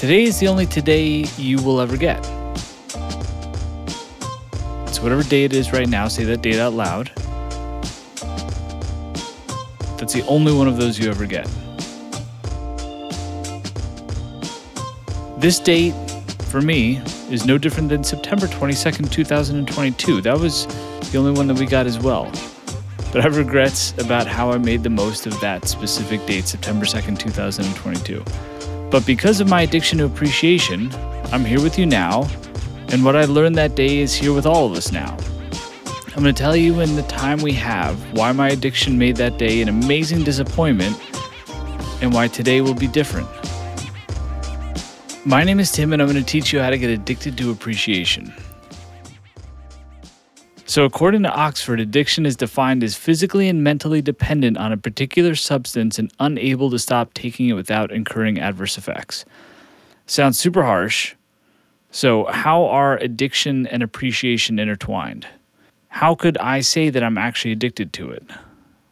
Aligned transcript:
Today 0.00 0.22
is 0.22 0.40
the 0.40 0.48
only 0.48 0.64
today 0.64 1.26
you 1.36 1.58
will 1.62 1.78
ever 1.78 1.94
get. 1.94 2.24
So, 4.88 5.02
whatever 5.02 5.22
day 5.22 5.44
it 5.44 5.52
is 5.52 5.74
right 5.74 5.86
now, 5.86 6.08
say 6.08 6.24
that 6.24 6.40
date 6.40 6.58
out 6.58 6.72
loud. 6.72 7.10
That's 9.98 10.14
the 10.14 10.24
only 10.26 10.54
one 10.54 10.68
of 10.68 10.78
those 10.78 10.98
you 10.98 11.10
ever 11.10 11.26
get. 11.26 11.44
This 15.38 15.58
date, 15.58 15.92
for 16.44 16.62
me, 16.62 16.96
is 17.30 17.44
no 17.44 17.58
different 17.58 17.90
than 17.90 18.02
September 18.02 18.46
22nd, 18.46 19.12
2022. 19.12 20.22
That 20.22 20.40
was 20.40 20.66
the 21.12 21.18
only 21.18 21.32
one 21.32 21.46
that 21.48 21.58
we 21.58 21.66
got 21.66 21.84
as 21.84 21.98
well. 21.98 22.24
But 23.12 23.18
I 23.18 23.20
have 23.20 23.36
regrets 23.36 23.92
about 23.98 24.26
how 24.26 24.50
I 24.50 24.56
made 24.56 24.82
the 24.82 24.88
most 24.88 25.26
of 25.26 25.38
that 25.42 25.68
specific 25.68 26.24
date, 26.24 26.46
September 26.46 26.86
2nd, 26.86 27.18
2022. 27.18 28.24
But 28.90 29.06
because 29.06 29.40
of 29.40 29.48
my 29.48 29.62
addiction 29.62 29.98
to 29.98 30.04
appreciation, 30.04 30.92
I'm 31.32 31.44
here 31.44 31.62
with 31.62 31.78
you 31.78 31.86
now, 31.86 32.28
and 32.88 33.04
what 33.04 33.14
I 33.14 33.24
learned 33.24 33.54
that 33.54 33.76
day 33.76 33.98
is 33.98 34.12
here 34.12 34.32
with 34.32 34.46
all 34.46 34.66
of 34.66 34.72
us 34.72 34.90
now. 34.90 35.16
I'm 36.16 36.24
going 36.24 36.34
to 36.34 36.42
tell 36.42 36.56
you 36.56 36.80
in 36.80 36.96
the 36.96 37.04
time 37.04 37.38
we 37.38 37.52
have 37.52 37.96
why 38.14 38.32
my 38.32 38.48
addiction 38.48 38.98
made 38.98 39.14
that 39.16 39.38
day 39.38 39.62
an 39.62 39.68
amazing 39.68 40.24
disappointment 40.24 40.98
and 42.02 42.12
why 42.12 42.26
today 42.26 42.62
will 42.62 42.74
be 42.74 42.88
different. 42.88 43.28
My 45.24 45.44
name 45.44 45.60
is 45.60 45.70
Tim, 45.70 45.92
and 45.92 46.02
I'm 46.02 46.08
going 46.10 46.22
to 46.22 46.28
teach 46.28 46.52
you 46.52 46.58
how 46.58 46.70
to 46.70 46.78
get 46.78 46.90
addicted 46.90 47.38
to 47.38 47.52
appreciation. 47.52 48.34
So, 50.70 50.84
according 50.84 51.24
to 51.24 51.34
Oxford, 51.34 51.80
addiction 51.80 52.24
is 52.24 52.36
defined 52.36 52.84
as 52.84 52.94
physically 52.94 53.48
and 53.48 53.64
mentally 53.64 54.00
dependent 54.00 54.56
on 54.56 54.70
a 54.70 54.76
particular 54.76 55.34
substance 55.34 55.98
and 55.98 56.12
unable 56.20 56.70
to 56.70 56.78
stop 56.78 57.12
taking 57.12 57.48
it 57.48 57.54
without 57.54 57.90
incurring 57.90 58.38
adverse 58.38 58.78
effects. 58.78 59.24
Sounds 60.06 60.38
super 60.38 60.62
harsh. 60.62 61.16
So, 61.90 62.26
how 62.26 62.66
are 62.66 62.98
addiction 62.98 63.66
and 63.66 63.82
appreciation 63.82 64.60
intertwined? 64.60 65.26
How 65.88 66.14
could 66.14 66.38
I 66.38 66.60
say 66.60 66.88
that 66.88 67.02
I'm 67.02 67.18
actually 67.18 67.50
addicted 67.50 67.92
to 67.94 68.12
it? 68.12 68.22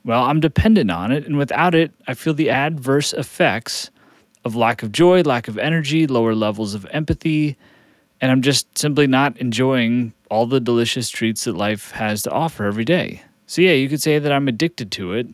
Well, 0.02 0.24
I'm 0.24 0.40
dependent 0.40 0.90
on 0.90 1.12
it, 1.12 1.26
and 1.26 1.38
without 1.38 1.76
it, 1.76 1.92
I 2.08 2.14
feel 2.14 2.34
the 2.34 2.50
adverse 2.50 3.12
effects 3.12 3.92
of 4.44 4.56
lack 4.56 4.82
of 4.82 4.90
joy, 4.90 5.22
lack 5.22 5.46
of 5.46 5.56
energy, 5.56 6.08
lower 6.08 6.34
levels 6.34 6.74
of 6.74 6.88
empathy, 6.90 7.56
and 8.20 8.32
I'm 8.32 8.42
just 8.42 8.76
simply 8.76 9.06
not 9.06 9.36
enjoying 9.38 10.12
all 10.30 10.46
the 10.46 10.60
delicious 10.60 11.10
treats 11.10 11.44
that 11.44 11.56
life 11.56 11.92
has 11.92 12.22
to 12.22 12.30
offer 12.30 12.64
every 12.64 12.84
day. 12.84 13.22
So, 13.46 13.62
yeah, 13.62 13.72
you 13.72 13.88
could 13.88 14.02
say 14.02 14.18
that 14.18 14.30
I'm 14.32 14.48
addicted 14.48 14.92
to 14.92 15.12
it 15.12 15.28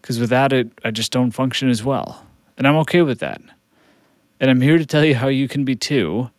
because 0.00 0.18
without 0.18 0.52
it, 0.52 0.70
I 0.84 0.90
just 0.90 1.12
don't 1.12 1.30
function 1.30 1.70
as 1.70 1.82
well. 1.82 2.26
And 2.58 2.66
I'm 2.66 2.76
okay 2.76 3.02
with 3.02 3.20
that. 3.20 3.40
And 4.40 4.50
I'm 4.50 4.60
here 4.60 4.76
to 4.76 4.84
tell 4.84 5.04
you 5.04 5.14
how 5.14 5.28
you 5.28 5.48
can 5.48 5.64
be 5.64 5.76
too. 5.76 6.30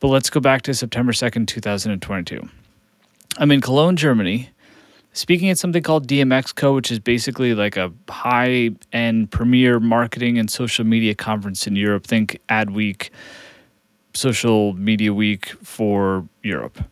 But 0.00 0.08
let's 0.08 0.30
go 0.30 0.40
back 0.40 0.62
to 0.62 0.74
September 0.74 1.12
2nd, 1.12 1.46
2022. 1.46 2.48
I'm 3.38 3.50
in 3.50 3.60
Cologne, 3.60 3.96
Germany, 3.96 4.50
speaking 5.12 5.50
at 5.50 5.58
something 5.58 5.82
called 5.82 6.06
DMEXCO, 6.06 6.74
which 6.74 6.92
is 6.92 7.00
basically 7.00 7.54
like 7.54 7.76
a 7.76 7.92
high 8.08 8.70
end 8.92 9.30
premier 9.30 9.80
marketing 9.80 10.38
and 10.38 10.50
social 10.50 10.84
media 10.84 11.14
conference 11.14 11.66
in 11.66 11.74
Europe. 11.74 12.06
Think 12.06 12.38
Adweek 12.48 13.10
social 14.14 14.72
media 14.74 15.12
week 15.12 15.48
for 15.62 16.26
Europe. 16.42 16.82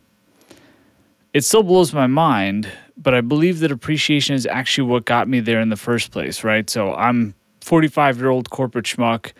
It 1.33 1.43
still 1.43 1.63
blows 1.63 1.93
my 1.93 2.07
mind, 2.07 2.71
but 2.95 3.15
I 3.15 3.21
believe 3.21 3.59
that 3.59 3.71
appreciation 3.71 4.35
is 4.35 4.45
actually 4.45 4.87
what 4.87 5.05
got 5.05 5.27
me 5.27 5.39
there 5.39 5.59
in 5.59 5.69
the 5.69 5.75
first 5.75 6.11
place, 6.11 6.43
right? 6.43 6.69
So 6.69 6.93
I'm 6.93 7.33
45 7.61 8.19
year 8.19 8.29
old 8.29 8.49
corporate 8.51 8.85
schmuck, 8.85 9.31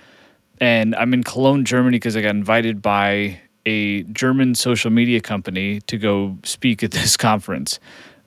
and 0.59 0.95
I'm 0.95 1.13
in 1.13 1.23
Cologne, 1.23 1.65
Germany, 1.65 1.97
because 1.97 2.17
I 2.17 2.21
got 2.21 2.31
invited 2.31 2.81
by 2.81 3.39
a 3.65 4.03
German 4.03 4.55
social 4.55 4.91
media 4.91 5.21
company 5.21 5.81
to 5.81 5.97
go 5.97 6.37
speak 6.43 6.83
at 6.83 6.91
this 6.99 7.15
conference, 7.15 7.79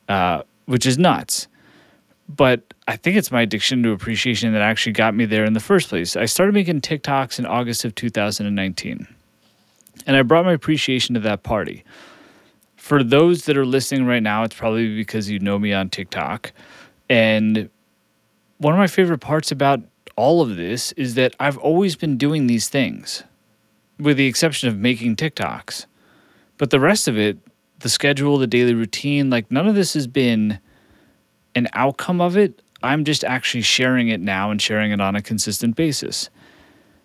uh, 0.08 0.42
which 0.66 0.86
is 0.86 0.97
nuts. 0.97 1.48
But 2.28 2.75
I 2.88 2.97
think 2.97 3.16
it's 3.16 3.31
my 3.31 3.42
addiction 3.42 3.82
to 3.84 3.92
appreciation 3.92 4.52
that 4.52 4.62
actually 4.62 4.92
got 4.92 5.14
me 5.14 5.26
there 5.26 5.44
in 5.44 5.52
the 5.52 5.60
first 5.60 5.88
place. 5.88 6.16
I 6.16 6.25
started 6.26 6.54
making 6.54 6.81
TikToks 6.81 7.38
in 7.38 7.47
August 7.47 7.84
of 7.84 7.94
2019. 7.94 9.06
And 10.04 10.16
I 10.16 10.22
brought 10.22 10.44
my 10.44 10.52
appreciation 10.52 11.14
to 11.14 11.20
that 11.20 11.42
party. 11.42 11.84
For 12.76 13.02
those 13.02 13.46
that 13.46 13.56
are 13.56 13.66
listening 13.66 14.06
right 14.06 14.22
now, 14.22 14.44
it's 14.44 14.54
probably 14.54 14.94
because 14.94 15.28
you 15.30 15.38
know 15.38 15.58
me 15.58 15.72
on 15.72 15.90
TikTok. 15.90 16.52
And 17.08 17.70
one 18.58 18.74
of 18.74 18.78
my 18.78 18.86
favorite 18.86 19.18
parts 19.18 19.50
about 19.50 19.80
all 20.16 20.40
of 20.40 20.56
this 20.56 20.92
is 20.92 21.14
that 21.14 21.34
I've 21.40 21.58
always 21.58 21.96
been 21.96 22.16
doing 22.16 22.46
these 22.46 22.68
things, 22.68 23.22
with 23.98 24.16
the 24.16 24.26
exception 24.26 24.68
of 24.68 24.78
making 24.78 25.16
TikToks. 25.16 25.86
But 26.58 26.70
the 26.70 26.80
rest 26.80 27.06
of 27.08 27.18
it, 27.18 27.38
the 27.80 27.88
schedule, 27.88 28.38
the 28.38 28.46
daily 28.46 28.74
routine, 28.74 29.30
like 29.30 29.50
none 29.50 29.68
of 29.68 29.74
this 29.74 29.94
has 29.94 30.06
been 30.06 30.58
an 31.54 31.68
outcome 31.74 32.20
of 32.20 32.36
it. 32.36 32.62
I'm 32.82 33.04
just 33.04 33.24
actually 33.24 33.62
sharing 33.62 34.08
it 34.08 34.20
now 34.20 34.50
and 34.50 34.60
sharing 34.60 34.92
it 34.92 35.00
on 35.00 35.16
a 35.16 35.22
consistent 35.22 35.76
basis. 35.76 36.30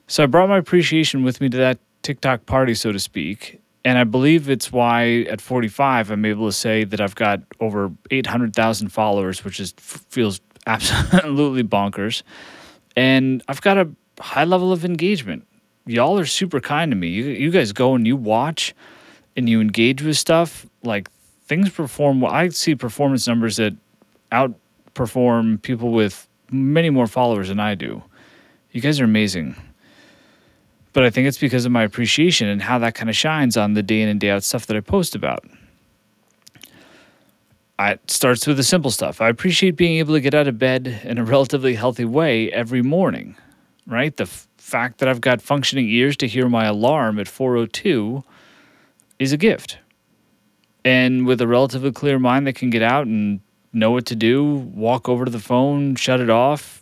So 0.08 0.24
I 0.24 0.26
brought 0.26 0.50
my 0.50 0.58
appreciation 0.58 1.24
with 1.24 1.42
me 1.42 1.50
to 1.50 1.58
that 1.58 1.80
TikTok 2.02 2.46
party, 2.46 2.74
so 2.74 2.92
to 2.92 3.00
speak. 3.00 3.62
And 3.84 3.98
I 3.98 4.04
believe 4.04 4.50
it's 4.50 4.72
why 4.72 5.26
at 5.30 5.42
45, 5.42 6.12
I'm 6.12 6.26
able 6.26 6.48
to 6.48 6.52
say 6.52 6.84
that 6.84 7.02
I've 7.02 7.16
got 7.16 7.42
over 7.60 7.92
800,000 8.12 8.90
followers, 8.90 9.44
which 9.44 9.60
is 9.60 9.74
feels 9.78 10.40
absolutely 10.68 11.64
bonkers. 11.64 12.22
And 12.96 13.44
I've 13.48 13.62
got 13.62 13.78
a 13.78 13.90
high 14.20 14.44
level 14.44 14.72
of 14.72 14.86
engagement. 14.86 15.48
Y'all 15.88 16.20
are 16.20 16.26
super 16.26 16.60
kind 16.60 16.92
to 16.92 16.96
me. 16.96 17.08
You, 17.08 17.26
you 17.26 17.50
guys 17.50 17.72
go 17.72 17.96
and 17.96 18.06
you 18.06 18.16
watch 18.16 18.76
and 19.36 19.50
you 19.50 19.62
engage 19.62 20.04
with 20.04 20.18
stuff. 20.18 20.68
Like 20.84 21.10
things 21.46 21.70
perform. 21.70 22.22
Well. 22.22 22.32
I 22.32 22.50
see 22.50 22.76
performance 22.76 23.28
numbers 23.28 23.58
that 23.58 23.74
outperform 24.32 25.60
people 25.62 25.92
with 25.92 26.28
many 26.52 26.92
more 26.92 27.08
followers 27.08 27.48
than 27.48 27.60
I 27.60 27.74
do. 27.74 28.04
You 28.72 28.82
guys 28.82 29.00
are 29.00 29.06
amazing 29.06 29.56
but 30.94 31.04
I 31.04 31.10
think 31.10 31.28
it's 31.28 31.38
because 31.38 31.66
of 31.66 31.72
my 31.72 31.84
appreciation 31.84 32.48
and 32.48 32.62
how 32.62 32.80
that 32.80 32.96
kind 32.96 33.10
of 33.10 33.16
shines 33.16 33.58
on 33.58 33.74
the 33.74 33.84
day 33.84 34.02
in 34.02 34.10
and 34.10 34.20
day 34.20 34.30
out 34.30 34.44
stuff 34.44 34.66
that 34.68 34.78
I 34.78 34.82
post 34.82 35.16
about. 35.16 35.46
It 37.80 38.12
starts 38.12 38.46
with 38.46 38.58
the 38.58 38.64
simple 38.64 38.92
stuff. 38.92 39.22
I 39.22 39.30
appreciate 39.30 39.76
being 39.76 39.98
able 39.98 40.14
to 40.14 40.22
get 40.22 40.36
out 40.36 40.48
of 40.48 40.60
bed 40.60 41.02
in 41.04 41.18
a 41.18 41.24
relatively 41.24 41.74
healthy 41.74 42.06
way 42.06 42.52
every 42.52 42.84
morning, 42.84 43.36
right? 43.88 44.16
The 44.16 44.24
f- 44.24 44.48
fact 44.58 45.00
that 45.00 45.10
I've 45.10 45.22
got 45.22 45.42
functioning 45.42 45.90
ears 45.90 46.16
to 46.18 46.28
hear 46.28 46.48
my 46.48 46.66
alarm 46.66 47.18
at 47.20 47.28
402 47.28 48.24
is 49.18 49.34
a 49.34 49.38
gift. 49.38 49.80
And 50.86 51.26
with 51.26 51.42
a 51.42 51.48
relatively 51.48 51.92
clear 51.92 52.20
mind 52.20 52.46
that 52.46 52.54
can 52.54 52.70
get 52.70 52.84
out 52.84 53.08
and 53.08 53.40
know 53.74 53.92
what 53.92 54.06
to 54.08 54.16
do, 54.16 54.44
walk 54.76 55.10
over 55.10 55.26
to 55.26 55.32
the 55.32 55.40
phone, 55.40 55.96
shut 55.96 56.20
it 56.20 56.30
off, 56.30 56.81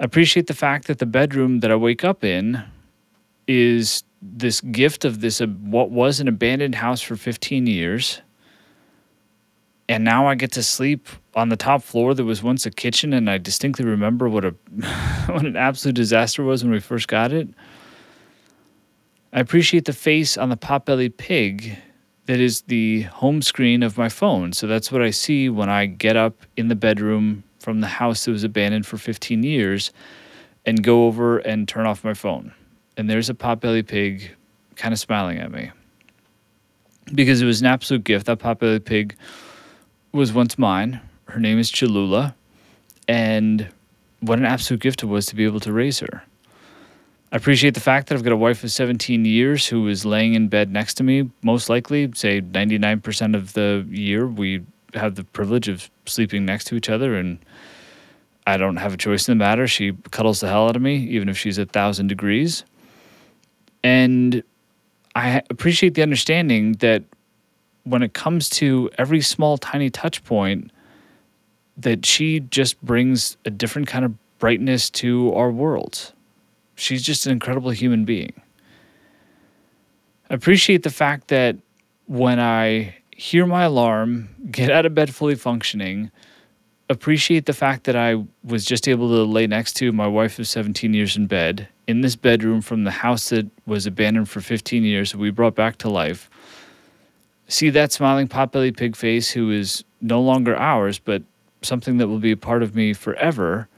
I 0.00 0.04
appreciate 0.04 0.46
the 0.46 0.54
fact 0.54 0.86
that 0.86 0.98
the 0.98 1.04
bedroom 1.04 1.60
that 1.60 1.70
I 1.70 1.76
wake 1.76 2.04
up 2.04 2.24
in 2.24 2.64
is 3.46 4.02
this 4.22 4.62
gift 4.62 5.04
of 5.04 5.20
this 5.20 5.42
uh, 5.42 5.46
what 5.46 5.90
was 5.90 6.20
an 6.20 6.28
abandoned 6.28 6.76
house 6.76 7.02
for 7.02 7.16
15 7.16 7.66
years. 7.66 8.22
And 9.90 10.02
now 10.02 10.26
I 10.26 10.36
get 10.36 10.52
to 10.52 10.62
sleep 10.62 11.08
on 11.34 11.50
the 11.50 11.56
top 11.56 11.82
floor 11.82 12.14
that 12.14 12.24
was 12.24 12.42
once 12.42 12.64
a 12.64 12.70
kitchen 12.70 13.12
and 13.12 13.28
I 13.28 13.36
distinctly 13.36 13.84
remember 13.84 14.26
what 14.26 14.46
a 14.46 14.50
what 15.26 15.44
an 15.44 15.56
absolute 15.56 15.96
disaster 15.96 16.42
was 16.42 16.64
when 16.64 16.72
we 16.72 16.80
first 16.80 17.06
got 17.06 17.30
it. 17.30 17.48
I 19.34 19.40
appreciate 19.40 19.84
the 19.84 19.92
face 19.92 20.38
on 20.38 20.48
the 20.48 20.56
potbelly 20.56 21.14
pig 21.14 21.76
that 22.24 22.40
is 22.40 22.62
the 22.62 23.02
home 23.02 23.42
screen 23.42 23.82
of 23.82 23.98
my 23.98 24.08
phone. 24.08 24.54
So 24.54 24.66
that's 24.66 24.90
what 24.90 25.02
I 25.02 25.10
see 25.10 25.50
when 25.50 25.68
I 25.68 25.84
get 25.84 26.16
up 26.16 26.38
in 26.56 26.68
the 26.68 26.74
bedroom 26.74 27.44
from 27.60 27.80
the 27.80 27.86
house 27.86 28.24
that 28.24 28.32
was 28.32 28.42
abandoned 28.42 28.86
for 28.86 28.98
15 28.98 29.42
years 29.42 29.92
and 30.66 30.82
go 30.82 31.04
over 31.04 31.38
and 31.38 31.68
turn 31.68 31.86
off 31.86 32.02
my 32.02 32.14
phone. 32.14 32.52
And 32.96 33.08
there's 33.08 33.30
a 33.30 33.34
potbelly 33.34 33.86
pig 33.86 34.34
kind 34.76 34.92
of 34.92 34.98
smiling 34.98 35.38
at 35.38 35.50
me 35.50 35.70
because 37.14 37.40
it 37.40 37.46
was 37.46 37.60
an 37.60 37.66
absolute 37.66 38.04
gift. 38.04 38.26
That 38.26 38.38
potbelly 38.38 38.84
pig 38.84 39.16
was 40.12 40.32
once 40.32 40.58
mine. 40.58 41.00
Her 41.26 41.40
name 41.40 41.58
is 41.58 41.70
Cholula. 41.70 42.34
And 43.06 43.68
what 44.20 44.38
an 44.38 44.44
absolute 44.44 44.80
gift 44.80 45.02
it 45.02 45.06
was 45.06 45.26
to 45.26 45.36
be 45.36 45.44
able 45.44 45.60
to 45.60 45.72
raise 45.72 46.00
her. 46.00 46.24
I 47.32 47.36
appreciate 47.36 47.74
the 47.74 47.80
fact 47.80 48.08
that 48.08 48.16
I've 48.16 48.24
got 48.24 48.32
a 48.32 48.36
wife 48.36 48.64
of 48.64 48.72
17 48.72 49.24
years 49.24 49.66
who 49.66 49.86
is 49.86 50.04
laying 50.04 50.34
in 50.34 50.48
bed 50.48 50.70
next 50.70 50.94
to 50.94 51.04
me, 51.04 51.30
most 51.42 51.68
likely, 51.68 52.10
say 52.14 52.40
99% 52.40 53.36
of 53.36 53.52
the 53.52 53.86
year. 53.88 54.26
We 54.26 54.64
have 54.94 55.14
the 55.14 55.24
privilege 55.24 55.68
of 55.68 55.90
sleeping 56.06 56.44
next 56.44 56.64
to 56.64 56.76
each 56.76 56.88
other 56.88 57.14
and 57.16 57.38
I 58.46 58.56
don't 58.56 58.76
have 58.76 58.94
a 58.94 58.96
choice 58.96 59.28
in 59.28 59.38
the 59.38 59.44
matter. 59.44 59.68
She 59.68 59.92
cuddles 60.10 60.40
the 60.40 60.48
hell 60.48 60.68
out 60.68 60.76
of 60.76 60.82
me, 60.82 60.96
even 60.96 61.28
if 61.28 61.38
she's 61.38 61.58
a 61.58 61.66
thousand 61.66 62.08
degrees. 62.08 62.64
And 63.84 64.42
I 65.14 65.42
appreciate 65.50 65.94
the 65.94 66.02
understanding 66.02 66.72
that 66.74 67.04
when 67.84 68.02
it 68.02 68.12
comes 68.12 68.48
to 68.50 68.90
every 68.98 69.20
small, 69.20 69.58
tiny 69.58 69.90
touch 69.90 70.24
point, 70.24 70.70
that 71.76 72.04
she 72.04 72.40
just 72.40 72.80
brings 72.82 73.36
a 73.44 73.50
different 73.50 73.88
kind 73.88 74.04
of 74.04 74.14
brightness 74.38 74.90
to 74.90 75.32
our 75.34 75.50
world. 75.50 76.12
she's 76.74 77.02
just 77.02 77.26
an 77.26 77.32
incredible 77.32 77.70
human 77.70 78.04
being. 78.06 78.32
I 80.30 80.34
appreciate 80.34 80.82
the 80.82 80.90
fact 80.90 81.28
that 81.28 81.56
when 82.06 82.40
I 82.40 82.96
hear 83.20 83.44
my 83.44 83.64
alarm, 83.64 84.30
get 84.50 84.70
out 84.70 84.86
of 84.86 84.94
bed 84.94 85.14
fully 85.14 85.34
functioning, 85.34 86.10
appreciate 86.88 87.44
the 87.44 87.52
fact 87.52 87.84
that 87.84 87.94
I 87.94 88.24
was 88.42 88.64
just 88.64 88.88
able 88.88 89.10
to 89.10 89.30
lay 89.30 89.46
next 89.46 89.74
to 89.74 89.92
my 89.92 90.06
wife 90.06 90.38
of 90.38 90.48
17 90.48 90.94
years 90.94 91.18
in 91.18 91.26
bed 91.26 91.68
in 91.86 92.00
this 92.00 92.16
bedroom 92.16 92.62
from 92.62 92.84
the 92.84 92.90
house 92.90 93.28
that 93.28 93.46
was 93.66 93.86
abandoned 93.86 94.30
for 94.30 94.40
15 94.40 94.84
years 94.84 95.12
that 95.12 95.18
we 95.18 95.30
brought 95.30 95.54
back 95.54 95.76
to 95.78 95.90
life. 95.90 96.30
See 97.46 97.68
that 97.68 97.92
smiling 97.92 98.26
potbelly 98.26 98.74
pig 98.74 98.96
face 98.96 99.30
who 99.30 99.50
is 99.50 99.84
no 100.00 100.22
longer 100.22 100.56
ours, 100.56 100.98
but 100.98 101.22
something 101.60 101.98
that 101.98 102.08
will 102.08 102.20
be 102.20 102.32
a 102.32 102.38
part 102.38 102.62
of 102.62 102.74
me 102.74 102.94
forever 102.94 103.68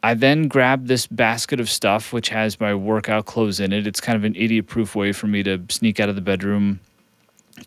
I 0.00 0.14
then 0.14 0.46
grab 0.46 0.86
this 0.86 1.08
basket 1.08 1.58
of 1.58 1.68
stuff, 1.68 2.12
which 2.12 2.28
has 2.28 2.60
my 2.60 2.72
workout 2.72 3.26
clothes 3.26 3.58
in 3.58 3.72
it. 3.72 3.84
It's 3.84 4.00
kind 4.00 4.14
of 4.14 4.22
an 4.22 4.36
idiot 4.36 4.68
proof 4.68 4.94
way 4.94 5.10
for 5.10 5.26
me 5.26 5.42
to 5.42 5.60
sneak 5.68 5.98
out 5.98 6.08
of 6.08 6.14
the 6.14 6.20
bedroom 6.20 6.78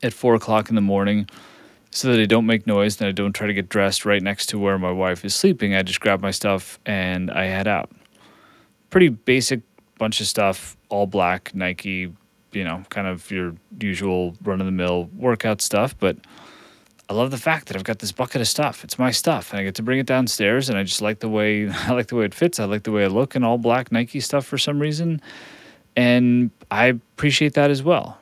at 0.04 0.14
four 0.14 0.36
o'clock 0.36 0.70
in 0.70 0.76
the 0.76 0.82
morning 0.82 1.30
so 1.92 2.10
that 2.12 2.20
I 2.20 2.26
don't 2.26 2.46
make 2.46 2.66
noise 2.66 3.00
and 3.00 3.08
I 3.08 3.12
don't 3.12 3.34
try 3.34 3.48
to 3.48 3.54
get 3.54 3.70
dressed 3.70 4.06
right 4.06 4.22
next 4.22 4.48
to 4.48 4.60
where 4.60 4.80
my 4.80 4.92
wife 4.92 5.26
is 5.26 5.36
sleeping. 5.36 5.76
I 5.76 5.84
just 5.84 6.00
grab 6.00 6.22
my 6.22 6.32
stuff 6.32 6.80
and 6.86 7.30
I 7.30 7.46
head 7.46 7.68
out. 7.68 7.92
Pretty 8.90 9.10
basic 9.10 9.62
bunch 9.98 10.22
of 10.22 10.28
stuff, 10.28 10.78
all 10.90 11.06
black, 11.06 11.54
Nike, 11.54 12.12
you 12.54 12.64
know, 12.64 12.84
kind 12.90 13.08
of 13.08 13.30
your 13.30 13.56
usual 13.80 14.36
run 14.44 14.60
of 14.60 14.66
the 14.66 14.72
mill 14.72 15.10
workout 15.16 15.62
stuff, 15.62 15.98
but 16.00 16.18
I 17.12 17.14
love 17.14 17.30
the 17.30 17.38
fact 17.38 17.68
that 17.68 17.76
I've 17.76 17.84
got 17.84 18.00
this 18.00 18.14
bucket 18.14 18.40
of 18.40 18.48
stuff. 18.48 18.86
It's 18.86 18.98
my 18.98 19.12
stuff, 19.12 19.52
and 19.52 19.60
I 19.60 19.64
get 19.64 19.76
to 19.76 19.84
bring 19.84 20.00
it 20.00 20.06
downstairs. 20.06 20.70
And 20.70 20.78
I 20.78 20.84
just 20.84 21.02
like 21.02 21.20
the 21.20 21.28
way 21.28 21.70
I 21.88 21.92
like 21.92 22.08
the 22.08 22.16
way 22.16 22.24
it 22.24 22.34
fits. 22.34 22.58
I 22.58 22.64
like 22.64 22.84
the 22.84 22.92
way 22.92 23.04
I 23.04 23.08
look 23.08 23.36
in 23.36 23.44
all 23.44 23.58
black 23.58 23.92
Nike 23.92 24.22
stuff 24.22 24.46
for 24.46 24.58
some 24.58 24.80
reason, 24.80 25.22
and 25.98 26.52
I 26.72 26.86
appreciate 26.86 27.54
that 27.56 27.70
as 27.70 27.84
well. 27.84 28.18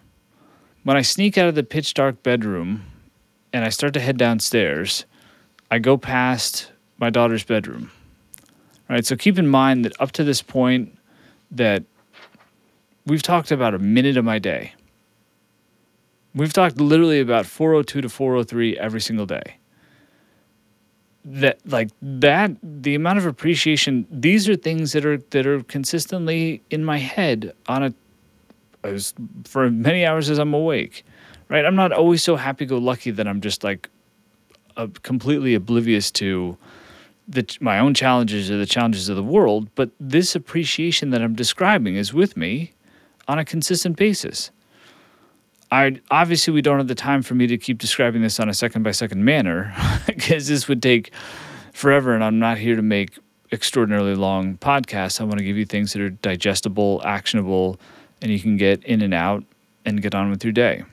When 0.89 0.97
I 0.97 1.03
sneak 1.03 1.38
out 1.38 1.47
of 1.47 1.53
the 1.53 1.62
pitch 1.62 1.94
dark 1.94 2.24
bedroom 2.24 2.83
and 3.53 3.63
I 3.63 3.69
start 3.69 3.94
to 3.94 4.00
head 4.00 4.18
downstairs, 4.18 5.06
I 5.69 5.77
go 5.77 5.97
past 5.97 6.71
my 6.97 7.12
daughter's 7.12 7.44
bedroom. 7.44 7.91
All 8.89 8.95
right, 8.95 9.06
so 9.06 9.15
keep 9.15 9.38
in 9.38 9.47
mind 9.47 9.86
that 9.86 9.94
up 10.01 10.13
to 10.13 10.24
this 10.24 10.41
point, 10.41 10.97
that 11.51 11.83
we've 13.06 13.21
talked 13.21 13.51
about 13.51 13.75
a 13.75 13.77
minute 13.77 14.18
of 14.18 14.25
my 14.25 14.39
day. 14.39 14.74
We've 16.33 16.53
talked 16.53 16.81
literally 16.81 17.19
about 17.19 17.45
402 17.45 18.01
to 18.01 18.09
403 18.09 18.80
every 18.80 19.00
single 19.00 19.27
day. 19.27 19.57
That 21.24 21.59
like 21.68 21.89
that 22.01 22.53
the 22.63 22.95
amount 22.95 23.19
of 23.19 23.27
appreciation 23.27 24.07
these 24.09 24.50
are 24.50 24.56
things 24.56 24.94
that 24.94 25.06
are 25.06 25.18
that 25.18 25.45
are 25.45 25.62
consistently 25.62 26.63
in 26.71 26.83
my 26.83 26.97
head 26.97 27.53
on 27.68 27.83
a 27.83 27.94
as 28.84 29.14
for 29.44 29.70
many 29.70 30.06
hours 30.06 30.30
as 30.30 30.40
I'm 30.40 30.54
awake. 30.54 31.06
Right? 31.50 31.66
I'm 31.66 31.76
not 31.76 31.92
always 31.92 32.24
so 32.24 32.36
happy 32.36 32.66
go 32.66 32.78
lucky 32.78 33.12
that 33.12 33.28
I'm 33.28 33.42
just 33.42 33.64
like 33.64 33.90
completely 35.04 35.56
oblivious 35.56 36.12
to 36.12 36.58
the, 37.28 37.58
my 37.60 37.80
own 37.80 37.94
challenges 37.94 38.50
or 38.50 38.58
the 38.58 38.66
challenges 38.66 39.10
of 39.10 39.16
the 39.16 39.24
world, 39.24 39.70
but 39.76 39.92
this 40.00 40.36
appreciation 40.36 41.12
that 41.12 41.22
I'm 41.22 41.36
describing 41.36 41.96
is 41.96 42.14
with 42.14 42.36
me 42.36 42.74
on 43.28 43.38
a 43.38 43.46
consistent 43.46 43.98
basis. 43.98 44.52
I 45.72 46.00
obviously 46.10 46.54
we 46.54 46.64
don't 46.64 46.80
have 46.80 46.88
the 46.88 46.96
time 46.96 47.22
for 47.22 47.36
me 47.36 47.46
to 47.46 47.58
keep 47.58 47.78
describing 47.78 48.24
this 48.24 48.40
on 48.40 48.50
a 48.50 48.54
second 48.54 48.81
by 48.81 48.92
second 48.92 49.24
manner 49.24 49.74
because 50.08 50.48
this 50.48 50.68
would 50.68 50.81
take 50.81 51.12
forever, 51.74 52.16
and 52.16 52.24
I'm 52.24 52.40
not 52.40 52.58
here 52.58 52.76
to 52.76 52.81
make 52.81 53.20
extraordinarily 53.52 54.16
long 54.16 54.58
podcasts. 54.58 55.22
I 55.22 55.26
want 55.26 55.38
to 55.38 55.44
give 55.44 55.58
you 55.58 55.66
things 55.66 55.94
that 55.94 56.02
are 56.02 56.10
digestible, 56.10 57.02
actionable, 57.06 57.80
and 58.21 58.31
you 58.31 58.39
can 58.39 58.57
get 58.57 58.83
in 58.83 59.01
and 59.01 59.13
out 59.13 59.44
and 59.86 60.01
get 60.01 60.13
on 60.13 60.30
with 60.30 60.44
your 60.44 60.54
day. 60.54 60.83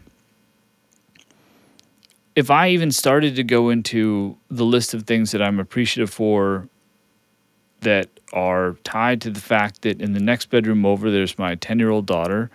If 2.35 2.51
I 2.51 2.69
even 2.69 2.91
started 2.91 3.37
to 3.37 3.43
go 3.43 3.71
into 3.71 4.37
the 4.51 4.65
list 4.65 4.93
of 4.95 5.05
things 5.05 5.33
that 5.33 5.41
I'm 5.41 5.59
appreciative 5.59 6.11
for 6.11 6.69
that 7.81 8.09
are 8.33 8.77
tied 8.85 9.21
to 9.23 9.31
the 9.31 9.41
fact 9.41 9.83
that 9.83 10.03
in 10.03 10.13
the 10.13 10.21
next 10.21 10.51
bedroom 10.51 10.85
over, 10.85 11.11
there's 11.11 11.39
my 11.39 11.55
10 11.55 11.79
year 11.79 11.91
old 11.91 12.07
daughter 12.07 12.51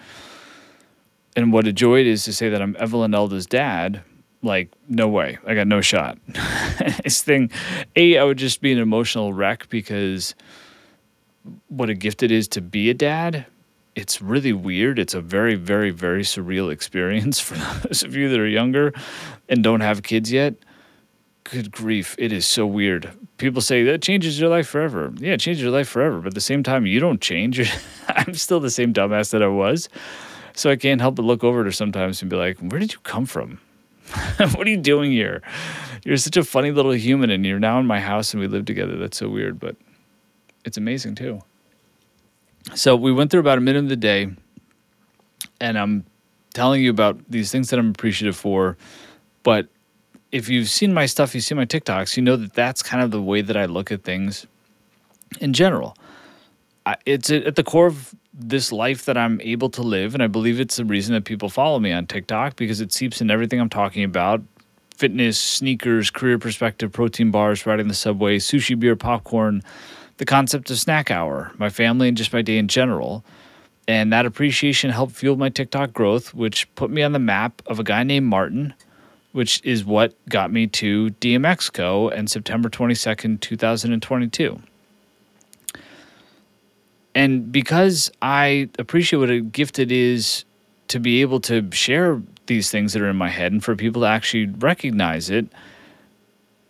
and 1.35 1.53
what 1.53 1.67
a 1.67 1.73
joy 1.73 2.01
it 2.01 2.07
is 2.07 2.23
to 2.25 2.33
say 2.33 2.49
that 2.49 2.61
I'm 2.61 2.75
Evelyn 2.79 3.13
Elda's 3.13 3.45
dad. 3.45 4.01
Like, 4.43 4.69
no 4.89 5.07
way. 5.07 5.37
I 5.45 5.53
got 5.53 5.67
no 5.67 5.81
shot. 5.81 6.17
this 7.03 7.21
thing, 7.21 7.51
A, 7.95 8.17
I 8.17 8.23
would 8.23 8.37
just 8.37 8.59
be 8.59 8.71
an 8.71 8.79
emotional 8.79 9.33
wreck 9.33 9.69
because 9.69 10.35
what 11.67 11.89
a 11.89 11.93
gift 11.93 12.23
it 12.23 12.31
is 12.31 12.47
to 12.49 12.61
be 12.61 12.89
a 12.89 12.93
dad. 12.93 13.45
It's 13.95 14.21
really 14.21 14.53
weird. 14.53 14.99
It's 14.99 15.13
a 15.13 15.21
very, 15.21 15.55
very, 15.55 15.91
very 15.91 16.23
surreal 16.23 16.71
experience 16.71 17.39
for 17.39 17.55
those 17.87 18.03
of 18.03 18.15
you 18.15 18.29
that 18.29 18.39
are 18.39 18.47
younger 18.47 18.93
and 19.49 19.63
don't 19.63 19.81
have 19.81 20.03
kids 20.03 20.31
yet. 20.31 20.55
Good 21.43 21.71
grief. 21.71 22.15
It 22.17 22.31
is 22.31 22.47
so 22.47 22.65
weird. 22.65 23.11
People 23.37 23.61
say 23.61 23.83
that 23.83 24.01
changes 24.01 24.39
your 24.39 24.49
life 24.49 24.67
forever. 24.67 25.11
Yeah, 25.17 25.33
it 25.33 25.39
changes 25.39 25.61
your 25.61 25.71
life 25.71 25.89
forever. 25.89 26.19
But 26.19 26.27
at 26.27 26.35
the 26.35 26.41
same 26.41 26.63
time, 26.63 26.85
you 26.85 26.99
don't 26.99 27.19
change. 27.19 27.59
I'm 28.07 28.35
still 28.35 28.59
the 28.59 28.69
same 28.69 28.93
dumbass 28.93 29.31
that 29.31 29.43
I 29.43 29.47
was. 29.47 29.89
So 30.53 30.69
I 30.69 30.75
can't 30.75 31.01
help 31.01 31.15
but 31.15 31.25
look 31.25 31.43
over 31.43 31.63
her 31.63 31.71
sometimes 31.71 32.21
and 32.21 32.29
be 32.29 32.37
like, 32.37 32.59
Where 32.59 32.79
did 32.79 32.93
you 32.93 32.99
come 32.99 33.25
from? 33.25 33.59
what 34.37 34.67
are 34.67 34.69
you 34.69 34.77
doing 34.77 35.11
here? 35.11 35.41
You're 36.03 36.17
such 36.17 36.37
a 36.37 36.43
funny 36.43 36.71
little 36.71 36.91
human 36.91 37.29
and 37.29 37.45
you're 37.45 37.59
now 37.59 37.79
in 37.79 37.85
my 37.85 37.99
house 37.99 38.33
and 38.33 38.41
we 38.41 38.47
live 38.47 38.65
together. 38.65 38.97
That's 38.97 39.17
so 39.17 39.29
weird, 39.29 39.59
but 39.59 39.75
it's 40.65 40.77
amazing 40.77 41.15
too. 41.15 41.41
So 42.73 42.95
we 42.95 43.11
went 43.11 43.31
through 43.31 43.39
about 43.41 43.57
a 43.57 43.61
minute 43.61 43.83
of 43.83 43.89
the 43.89 43.95
day 43.95 44.29
and 45.59 45.77
I'm 45.77 46.05
telling 46.53 46.81
you 46.83 46.89
about 46.89 47.19
these 47.29 47.51
things 47.51 47.69
that 47.69 47.79
I'm 47.79 47.89
appreciative 47.89 48.35
for. 48.35 48.77
But 49.43 49.67
if 50.31 50.49
you've 50.49 50.69
seen 50.69 50.93
my 50.93 51.05
stuff, 51.05 51.35
you 51.35 51.41
see 51.41 51.55
my 51.55 51.65
TikToks, 51.65 52.17
you 52.17 52.23
know 52.23 52.35
that 52.35 52.53
that's 52.53 52.83
kind 52.83 53.03
of 53.03 53.11
the 53.11 53.21
way 53.21 53.41
that 53.41 53.57
I 53.57 53.65
look 53.65 53.91
at 53.91 54.03
things 54.03 54.45
in 55.39 55.53
general. 55.53 55.95
It's 57.05 57.29
at 57.29 57.55
the 57.55 57.63
core 57.63 57.87
of 57.87 58.15
this 58.33 58.71
life 58.71 59.05
that 59.05 59.17
I'm 59.17 59.39
able 59.41 59.69
to 59.71 59.81
live. 59.81 60.13
And 60.13 60.23
I 60.23 60.27
believe 60.27 60.59
it's 60.59 60.77
the 60.77 60.85
reason 60.85 61.13
that 61.13 61.25
people 61.25 61.49
follow 61.49 61.79
me 61.79 61.91
on 61.91 62.07
TikTok 62.07 62.55
because 62.55 62.81
it 62.81 62.91
seeps 62.91 63.21
in 63.21 63.29
everything 63.29 63.59
I'm 63.59 63.69
talking 63.69 64.03
about 64.03 64.41
fitness, 64.95 65.37
sneakers, 65.37 66.09
career 66.09 66.37
perspective, 66.37 66.91
protein 66.91 67.31
bars, 67.31 67.65
riding 67.65 67.87
the 67.87 67.93
subway, 67.93 68.37
sushi, 68.37 68.79
beer, 68.79 68.95
popcorn, 68.95 69.63
the 70.21 70.25
concept 70.25 70.69
of 70.69 70.77
snack 70.77 71.09
hour, 71.09 71.51
my 71.57 71.67
family, 71.67 72.07
and 72.07 72.15
just 72.15 72.31
my 72.31 72.43
day 72.43 72.59
in 72.59 72.67
general. 72.67 73.25
And 73.87 74.13
that 74.13 74.27
appreciation 74.27 74.91
helped 74.91 75.13
fuel 75.13 75.35
my 75.35 75.49
TikTok 75.49 75.93
growth, 75.93 76.35
which 76.35 76.73
put 76.75 76.91
me 76.91 77.01
on 77.01 77.11
the 77.11 77.17
map 77.17 77.63
of 77.65 77.79
a 77.79 77.83
guy 77.83 78.03
named 78.03 78.27
Martin, 78.27 78.75
which 79.31 79.59
is 79.63 79.83
what 79.83 80.13
got 80.29 80.51
me 80.51 80.67
to 80.67 81.09
DMEXCO 81.09 82.13
and 82.15 82.29
September 82.29 82.69
22nd, 82.69 83.41
2022 83.41 84.61
and 87.13 87.51
because 87.51 88.11
I 88.21 88.69
appreciate 88.79 89.19
what 89.19 89.29
a 89.29 89.41
gift 89.41 89.79
it 89.79 89.91
is 89.91 90.45
to 90.87 90.99
be 90.99 91.21
able 91.21 91.39
to 91.41 91.69
share 91.71 92.21
these 92.45 92.71
things 92.71 92.93
that 92.93 93.01
are 93.01 93.09
in 93.09 93.15
my 93.15 93.29
head 93.29 93.51
and 93.51 93.63
for 93.63 93.75
people 93.75 94.03
to 94.03 94.07
actually 94.07 94.45
recognize 94.45 95.29
it, 95.29 95.47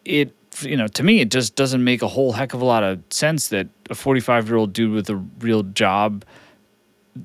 it 0.05 0.33
you 0.59 0.75
know 0.75 0.87
to 0.87 1.03
me 1.03 1.21
it 1.21 1.31
just 1.31 1.55
doesn't 1.55 1.83
make 1.83 2.01
a 2.01 2.07
whole 2.07 2.33
heck 2.33 2.53
of 2.53 2.61
a 2.61 2.65
lot 2.65 2.83
of 2.83 3.01
sense 3.09 3.47
that 3.49 3.67
a 3.89 3.95
45 3.95 4.47
year 4.47 4.57
old 4.57 4.73
dude 4.73 4.91
with 4.91 5.09
a 5.09 5.15
real 5.39 5.63
job 5.63 6.25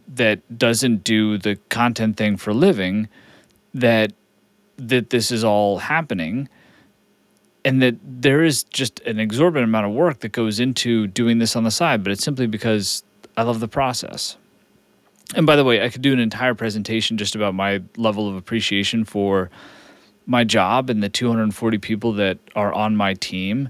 that 0.08 0.58
doesn't 0.58 1.04
do 1.04 1.38
the 1.38 1.56
content 1.68 2.16
thing 2.16 2.36
for 2.36 2.52
living 2.52 3.08
that 3.74 4.12
that 4.76 5.10
this 5.10 5.30
is 5.30 5.42
all 5.42 5.78
happening 5.78 6.48
and 7.64 7.82
that 7.82 7.96
there 8.02 8.44
is 8.44 8.62
just 8.64 9.00
an 9.00 9.18
exorbitant 9.18 9.68
amount 9.68 9.86
of 9.86 9.92
work 9.92 10.20
that 10.20 10.30
goes 10.30 10.60
into 10.60 11.06
doing 11.08 11.38
this 11.38 11.56
on 11.56 11.64
the 11.64 11.70
side 11.70 12.02
but 12.02 12.12
it's 12.12 12.24
simply 12.24 12.46
because 12.46 13.02
I 13.36 13.42
love 13.42 13.60
the 13.60 13.68
process. 13.68 14.36
And 15.34 15.46
by 15.46 15.56
the 15.56 15.64
way, 15.64 15.82
I 15.82 15.88
could 15.88 16.02
do 16.02 16.12
an 16.12 16.20
entire 16.20 16.54
presentation 16.54 17.18
just 17.18 17.34
about 17.34 17.54
my 17.54 17.82
level 17.96 18.28
of 18.28 18.36
appreciation 18.36 19.04
for 19.04 19.50
my 20.26 20.44
job 20.44 20.90
and 20.90 21.02
the 21.02 21.08
240 21.08 21.78
people 21.78 22.12
that 22.14 22.38
are 22.54 22.72
on 22.72 22.96
my 22.96 23.14
team 23.14 23.68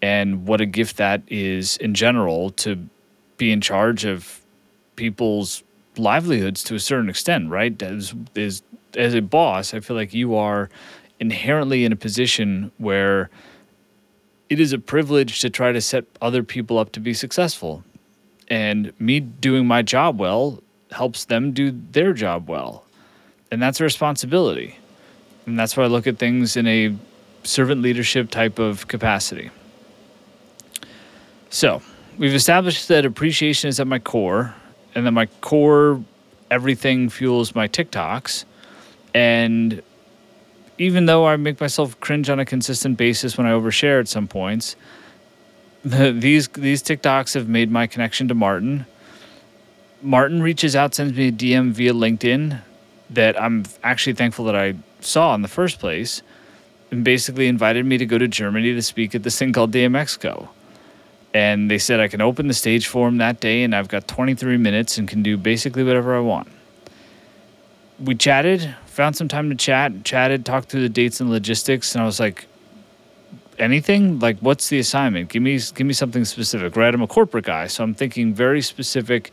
and 0.00 0.46
what 0.46 0.60
a 0.60 0.66
gift 0.66 0.96
that 0.96 1.22
is 1.28 1.76
in 1.78 1.94
general 1.94 2.50
to 2.50 2.88
be 3.36 3.52
in 3.52 3.60
charge 3.60 4.04
of 4.04 4.40
people's 4.96 5.62
livelihoods 5.96 6.62
to 6.64 6.74
a 6.74 6.80
certain 6.80 7.08
extent, 7.08 7.50
right? 7.50 7.80
As, 7.82 8.14
as, 8.36 8.62
as 8.94 9.14
a 9.14 9.20
boss, 9.20 9.74
I 9.74 9.80
feel 9.80 9.96
like 9.96 10.14
you 10.14 10.34
are 10.34 10.70
inherently 11.20 11.84
in 11.84 11.92
a 11.92 11.96
position 11.96 12.70
where 12.78 13.28
it 14.48 14.60
is 14.60 14.72
a 14.72 14.78
privilege 14.78 15.40
to 15.40 15.50
try 15.50 15.72
to 15.72 15.80
set 15.80 16.04
other 16.22 16.42
people 16.42 16.78
up 16.78 16.92
to 16.92 17.00
be 17.00 17.12
successful 17.12 17.84
and 18.48 18.92
me 18.98 19.20
doing 19.20 19.66
my 19.66 19.82
job 19.82 20.18
well 20.18 20.62
helps 20.90 21.26
them 21.26 21.52
do 21.52 21.70
their 21.92 22.12
job 22.12 22.48
well. 22.48 22.84
And 23.50 23.62
that's 23.62 23.80
a 23.80 23.84
responsibility. 23.84 24.78
And 25.48 25.58
that's 25.58 25.78
why 25.78 25.84
I 25.84 25.86
look 25.86 26.06
at 26.06 26.18
things 26.18 26.58
in 26.58 26.66
a 26.66 26.94
servant 27.42 27.80
leadership 27.80 28.30
type 28.30 28.58
of 28.58 28.86
capacity. 28.86 29.50
So, 31.48 31.80
we've 32.18 32.34
established 32.34 32.88
that 32.88 33.06
appreciation 33.06 33.68
is 33.68 33.80
at 33.80 33.86
my 33.86 33.98
core, 33.98 34.54
and 34.94 35.06
that 35.06 35.12
my 35.12 35.24
core 35.40 36.04
everything 36.50 37.08
fuels 37.08 37.54
my 37.54 37.66
TikToks. 37.66 38.44
And 39.14 39.82
even 40.76 41.06
though 41.06 41.26
I 41.26 41.36
make 41.36 41.58
myself 41.62 41.98
cringe 42.00 42.28
on 42.28 42.38
a 42.38 42.44
consistent 42.44 42.98
basis 42.98 43.38
when 43.38 43.46
I 43.46 43.52
overshare 43.52 44.00
at 44.00 44.08
some 44.08 44.28
points, 44.28 44.76
these 45.82 46.48
these 46.48 46.82
TikToks 46.82 47.32
have 47.32 47.48
made 47.48 47.70
my 47.70 47.86
connection 47.86 48.28
to 48.28 48.34
Martin. 48.34 48.84
Martin 50.02 50.42
reaches 50.42 50.76
out, 50.76 50.94
sends 50.94 51.16
me 51.16 51.28
a 51.28 51.32
DM 51.32 51.70
via 51.70 51.94
LinkedIn 51.94 52.60
that 53.08 53.40
I'm 53.40 53.64
actually 53.82 54.12
thankful 54.12 54.44
that 54.44 54.54
I 54.54 54.74
saw 55.00 55.34
in 55.34 55.42
the 55.42 55.48
first 55.48 55.78
place, 55.78 56.22
and 56.90 57.04
basically 57.04 57.48
invited 57.48 57.84
me 57.84 57.98
to 57.98 58.06
go 58.06 58.18
to 58.18 58.28
Germany 58.28 58.72
to 58.74 58.82
speak 58.82 59.14
at 59.14 59.22
this 59.22 59.38
thing 59.38 59.52
called 59.52 59.72
DMEXCO. 59.72 60.48
And 61.34 61.70
they 61.70 61.78
said 61.78 62.00
I 62.00 62.08
can 62.08 62.20
open 62.20 62.48
the 62.48 62.54
stage 62.54 62.86
for 62.86 63.06
him 63.08 63.18
that 63.18 63.40
day, 63.40 63.62
and 63.62 63.74
I've 63.74 63.88
got 63.88 64.08
23 64.08 64.56
minutes 64.56 64.96
and 64.98 65.06
can 65.06 65.22
do 65.22 65.36
basically 65.36 65.84
whatever 65.84 66.16
I 66.16 66.20
want. 66.20 66.48
We 68.00 68.14
chatted, 68.14 68.74
found 68.86 69.16
some 69.16 69.28
time 69.28 69.50
to 69.50 69.56
chat, 69.56 70.04
chatted, 70.04 70.46
talked 70.46 70.70
through 70.70 70.82
the 70.82 70.88
dates 70.88 71.20
and 71.20 71.30
logistics, 71.30 71.94
and 71.94 72.02
I 72.02 72.06
was 72.06 72.20
like, 72.20 72.46
anything 73.58 74.18
like 74.20 74.38
what's 74.38 74.68
the 74.68 74.78
assignment 74.78 75.28
give 75.28 75.42
me 75.42 75.58
give 75.74 75.86
me 75.86 75.92
something 75.92 76.24
specific 76.24 76.76
right 76.76 76.94
i'm 76.94 77.02
a 77.02 77.06
corporate 77.06 77.44
guy 77.44 77.66
so 77.66 77.82
i'm 77.82 77.94
thinking 77.94 78.32
very 78.32 78.62
specific 78.62 79.32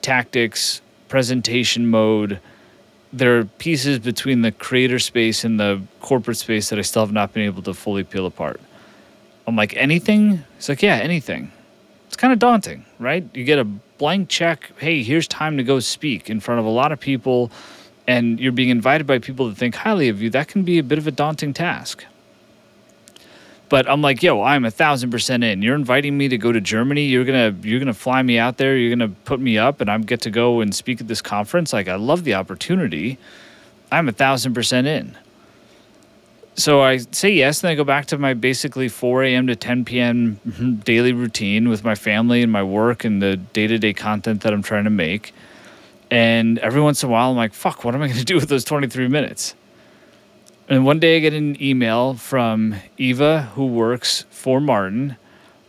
tactics 0.00 0.80
presentation 1.08 1.86
mode 1.86 2.40
there 3.12 3.38
are 3.38 3.44
pieces 3.44 3.98
between 3.98 4.42
the 4.42 4.52
creator 4.52 4.98
space 4.98 5.44
and 5.44 5.58
the 5.58 5.80
corporate 6.00 6.36
space 6.36 6.68
that 6.70 6.78
i 6.78 6.82
still 6.82 7.02
have 7.02 7.12
not 7.12 7.32
been 7.32 7.44
able 7.44 7.62
to 7.62 7.74
fully 7.74 8.04
peel 8.04 8.26
apart. 8.26 8.60
I'm 9.46 9.56
like 9.56 9.74
anything? 9.76 10.44
He's 10.56 10.68
like 10.68 10.82
yeah 10.82 10.96
anything. 10.96 11.52
It's 12.06 12.16
kind 12.16 12.32
of 12.32 12.38
daunting 12.38 12.84
right? 12.98 13.24
You 13.34 13.44
get 13.44 13.58
a 13.58 13.64
blank 13.64 14.28
check 14.28 14.70
hey 14.78 15.02
here's 15.02 15.28
time 15.28 15.56
to 15.56 15.62
go 15.62 15.80
speak 15.80 16.30
in 16.30 16.40
front 16.40 16.60
of 16.60 16.66
a 16.66 16.70
lot 16.70 16.92
of 16.92 17.00
people 17.00 17.50
and 18.06 18.40
you're 18.40 18.52
being 18.52 18.70
invited 18.70 19.06
by 19.06 19.18
people 19.18 19.48
that 19.48 19.56
think 19.56 19.74
highly 19.74 20.08
of 20.08 20.22
you. 20.22 20.30
That 20.30 20.48
can 20.48 20.62
be 20.62 20.78
a 20.78 20.82
bit 20.82 20.98
of 20.98 21.06
a 21.06 21.10
daunting 21.10 21.52
task 21.52 22.04
but 23.68 23.88
I'm 23.88 24.00
like, 24.00 24.22
yo, 24.22 24.42
I'm 24.42 24.64
a 24.64 24.70
thousand 24.70 25.10
percent 25.10 25.44
in. 25.44 25.62
You're 25.62 25.74
inviting 25.74 26.16
me 26.16 26.28
to 26.28 26.38
go 26.38 26.52
to 26.52 26.60
Germany. 26.60 27.04
You're 27.04 27.24
gonna 27.24 27.54
you're 27.62 27.78
gonna 27.78 27.94
fly 27.94 28.22
me 28.22 28.38
out 28.38 28.56
there. 28.56 28.76
You're 28.76 28.94
gonna 28.94 29.14
put 29.24 29.40
me 29.40 29.58
up, 29.58 29.80
and 29.80 29.90
I'm 29.90 30.02
get 30.02 30.22
to 30.22 30.30
go 30.30 30.60
and 30.60 30.74
speak 30.74 31.00
at 31.00 31.08
this 31.08 31.20
conference. 31.20 31.72
Like, 31.72 31.88
I 31.88 31.96
love 31.96 32.24
the 32.24 32.34
opportunity. 32.34 33.18
I'm 33.90 34.08
a 34.08 34.12
thousand 34.12 34.54
percent 34.54 34.86
in. 34.86 35.16
So 36.54 36.82
I 36.82 36.96
say 36.96 37.30
yes, 37.30 37.62
and 37.62 37.70
I 37.70 37.76
go 37.76 37.84
back 37.84 38.06
to 38.06 38.18
my 38.18 38.34
basically 38.34 38.88
4 38.88 39.22
a.m. 39.22 39.46
to 39.46 39.54
10 39.54 39.84
p.m. 39.84 40.80
daily 40.84 41.12
routine 41.12 41.68
with 41.68 41.84
my 41.84 41.94
family 41.94 42.42
and 42.42 42.50
my 42.50 42.64
work 42.64 43.04
and 43.04 43.22
the 43.22 43.36
day 43.36 43.68
to 43.68 43.78
day 43.78 43.92
content 43.92 44.40
that 44.42 44.52
I'm 44.52 44.62
trying 44.62 44.84
to 44.84 44.90
make. 44.90 45.32
And 46.10 46.58
every 46.58 46.80
once 46.80 47.02
in 47.02 47.10
a 47.10 47.12
while, 47.12 47.30
I'm 47.30 47.36
like, 47.36 47.54
fuck, 47.54 47.84
what 47.84 47.94
am 47.94 48.02
I 48.02 48.08
going 48.08 48.18
to 48.18 48.24
do 48.24 48.34
with 48.34 48.48
those 48.48 48.64
23 48.64 49.06
minutes? 49.08 49.54
And 50.68 50.84
one 50.84 50.98
day 50.98 51.16
I 51.16 51.20
get 51.20 51.32
an 51.32 51.60
email 51.62 52.14
from 52.14 52.74
Eva, 52.98 53.50
who 53.54 53.66
works 53.66 54.26
for 54.30 54.60
Martin, 54.60 55.16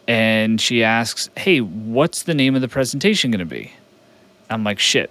and 0.10 0.60
she 0.60 0.84
asks, 0.84 1.30
Hey, 1.38 1.62
what's 1.62 2.24
the 2.24 2.34
name 2.34 2.54
of 2.54 2.62
the 2.62 2.68
presentation 2.68 3.32
going 3.32 3.40
to 3.40 3.46
be? 3.46 3.72
I'm 4.50 4.64
like, 4.64 4.80
Shit. 4.80 5.10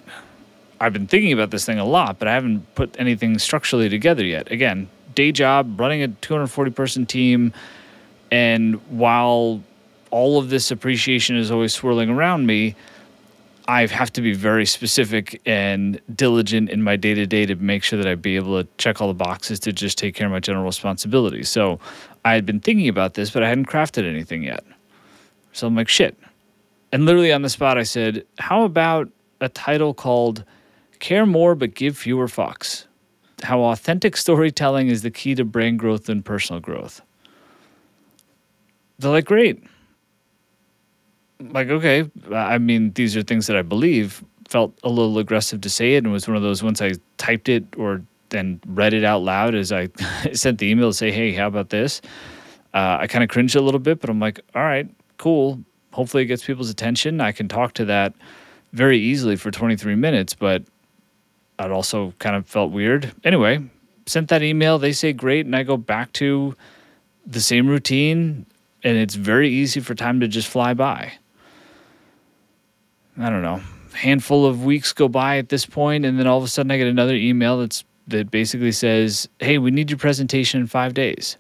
I've 0.81 0.93
been 0.93 1.07
thinking 1.07 1.33
about 1.33 1.51
this 1.51 1.65
thing 1.65 1.79
a 1.79 1.85
lot, 1.85 2.19
but 2.19 2.29
I 2.29 2.35
haven't 2.35 2.75
put 2.75 2.95
anything 3.01 3.39
structurally 3.39 3.89
together 3.89 4.25
yet. 4.25 4.53
Again, 4.53 4.89
day 5.15 5.33
job, 5.33 5.81
running 5.81 6.03
a 6.03 6.09
240 6.09 6.71
person 6.71 7.05
team. 7.05 7.53
And 8.31 8.77
while 8.91 9.61
all 10.11 10.39
of 10.39 10.51
this 10.51 10.71
appreciation 10.71 11.37
is 11.37 11.51
always 11.51 11.73
swirling 11.73 12.11
around 12.11 12.47
me, 12.47 12.77
I 13.69 13.85
have 13.85 14.11
to 14.15 14.23
be 14.23 14.33
very 14.33 14.65
specific 14.65 15.43
and 15.45 16.01
diligent 16.15 16.71
in 16.71 16.83
my 16.83 16.97
day 16.97 17.13
to 17.13 17.27
day 17.27 17.45
to 17.45 17.55
make 17.57 17.85
sure 17.85 17.99
that 17.99 18.09
I'd 18.09 18.23
be 18.23 18.37
able 18.37 18.63
to 18.63 18.69
check 18.79 19.03
all 19.03 19.09
the 19.09 19.15
boxes 19.15 19.61
to 19.61 19.75
just 19.75 19.99
take 19.99 20.15
care 20.15 20.27
of 20.27 20.33
my 20.33 20.41
general 20.41 20.65
responsibilities. 20.65 21.51
So 21.51 21.79
I 22.25 22.33
had 22.33 22.47
been 22.47 22.61
thinking 22.61 22.89
about 22.89 23.13
this, 23.13 23.31
but 23.31 23.43
I 23.43 23.49
hadn't 23.49 23.67
crafted 23.67 24.09
anything 24.09 24.43
yet. 24.43 24.65
So 25.53 25.67
I'm 25.67 25.77
like, 25.77 25.89
shit. 25.89 26.17
And 26.93 27.05
literally 27.05 27.31
on 27.31 27.43
the 27.43 27.51
spot, 27.51 27.77
I 27.77 27.83
said, 27.83 28.25
how 28.39 28.63
about 28.63 29.11
a 29.43 29.51
title 29.51 29.93
called 29.93 30.45
Care 30.99 31.27
More 31.27 31.55
But 31.55 31.75
Give 31.75 31.95
Fewer 31.95 32.27
Fucks? 32.27 32.87
How 33.43 33.61
authentic 33.65 34.17
storytelling 34.17 34.89
is 34.89 35.03
the 35.03 35.11
key 35.11 35.35
to 35.35 35.45
brand 35.45 35.79
growth 35.79 36.09
and 36.09 36.25
personal 36.25 36.61
growth. 36.61 37.03
They're 38.99 39.11
like, 39.11 39.27
great 39.27 39.63
like, 41.41 41.69
okay, 41.69 42.11
I 42.33 42.59
mean, 42.59 42.93
these 42.93 43.17
are 43.17 43.23
things 43.23 43.47
that 43.47 43.57
I 43.57 43.63
believe. 43.63 44.25
Felt 44.49 44.79
a 44.83 44.89
little 44.89 45.19
aggressive 45.19 45.61
to 45.61 45.71
say 45.71 45.95
it, 45.95 45.99
and 45.99 46.13
was 46.13 46.27
one 46.27 46.37
of 46.37 46.43
those 46.43 46.63
once 46.63 46.81
I 46.81 46.95
typed 47.19 47.49
it 47.49 47.65
or 47.77 48.03
then 48.31 48.61
read 48.67 48.95
it 48.95 49.05
out 49.05 49.23
loud 49.23 49.55
as 49.55 49.73
I 49.73 49.89
sent 50.33 50.59
the 50.59 50.67
email 50.67 50.91
to 50.91 50.97
say, 50.97 51.11
hey, 51.11 51.33
how 51.33 51.47
about 51.47 51.71
this? 51.71 52.01
Uh, 52.75 52.99
I 53.01 53.07
kind 53.07 53.23
of 53.25 53.31
cringed 53.31 53.57
a 53.57 53.61
little 53.61 53.81
bit, 53.81 54.01
but 54.01 54.11
I'm 54.11 54.21
like, 54.21 54.41
all 54.55 54.63
right, 54.63 54.89
cool. 55.17 55.63
Hopefully, 55.93 56.23
it 56.23 56.27
gets 56.27 56.45
people's 56.45 56.71
attention. 56.71 57.21
I 57.21 57.33
can 57.33 57.49
talk 57.49 57.75
to 57.75 57.85
that 57.87 58.15
very 58.73 58.99
easily 58.99 59.37
for 59.37 59.51
23 59.51 59.95
minutes, 59.95 60.35
but 60.35 60.63
it 61.59 61.71
also 61.71 62.13
kind 62.19 62.37
of 62.37 62.47
felt 62.47 62.71
weird. 62.71 63.13
Anyway, 63.25 63.63
sent 64.07 64.29
that 64.29 64.43
email. 64.43 64.79
They 64.79 64.93
say 64.93 65.13
great, 65.13 65.47
and 65.47 65.57
I 65.57 65.63
go 65.63 65.77
back 65.77 66.13
to 66.15 66.55
the 67.27 67.41
same 67.41 67.67
routine, 67.67 68.47
and 68.83 68.97
it's 68.97 69.15
very 69.15 69.49
easy 69.49 69.81
for 69.81 69.95
time 69.95 70.21
to 70.21 70.29
just 70.29 70.49
fly 70.49 70.75
by. 70.75 71.13
I 73.19 73.31
don't 73.31 73.43
know, 73.43 73.61
handful 73.95 74.47
of 74.47 74.65
weeks 74.65 74.93
go 74.93 75.09
by 75.09 75.39
at 75.39 75.49
this 75.49 75.67
point, 75.67 76.05
and 76.05 76.19
then 76.19 76.27
all 76.27 76.39
of 76.39 76.45
a 76.45 76.49
sudden 76.49 76.71
I 76.71 76.79
get 76.79 76.87
another 76.87 77.15
email 77.15 77.59
that's 77.59 77.85
that 78.07 78.31
basically 78.31 78.73
says, 78.73 79.29
"Hey, 79.39 79.59
we 79.59 79.71
need 79.71 79.91
your 79.91 79.99
presentation 79.99 80.61
in 80.61 80.67
five 80.67 80.95
days." 80.95 81.37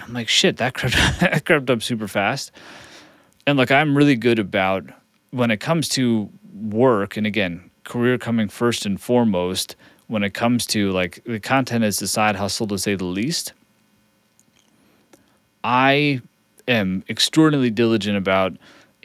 I'm 0.00 0.12
like, 0.12 0.28
"Shit, 0.28 0.56
that 0.56 0.74
crept 0.74 0.94
that 1.20 1.44
crept 1.44 1.70
up 1.70 1.82
super 1.82 2.08
fast." 2.08 2.52
And 3.46 3.56
look, 3.56 3.70
I'm 3.70 3.96
really 3.96 4.16
good 4.16 4.38
about 4.38 4.84
when 5.30 5.50
it 5.50 5.60
comes 5.60 5.88
to 5.90 6.30
work, 6.52 7.16
and 7.16 7.26
again, 7.26 7.70
career 7.84 8.18
coming 8.18 8.48
first 8.48 8.86
and 8.86 9.00
foremost. 9.00 9.76
When 10.08 10.22
it 10.22 10.34
comes 10.34 10.66
to 10.66 10.92
like 10.92 11.22
the 11.24 11.40
content 11.40 11.84
is 11.84 11.98
the 11.98 12.06
side 12.06 12.36
hustle 12.36 12.68
to 12.68 12.78
say 12.78 12.94
the 12.94 13.04
least. 13.04 13.52
I 15.64 16.20
am 16.68 17.02
extraordinarily 17.08 17.70
diligent 17.70 18.16
about 18.16 18.56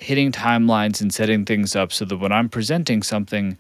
hitting 0.02 0.32
timelines 0.32 1.00
and 1.00 1.14
setting 1.14 1.46
things 1.46 1.76
up 1.76 1.94
so 1.94 2.06
that 2.06 2.18
when 2.18 2.32
I'm 2.32 2.50
presenting 2.50 3.04
something, 3.04 3.58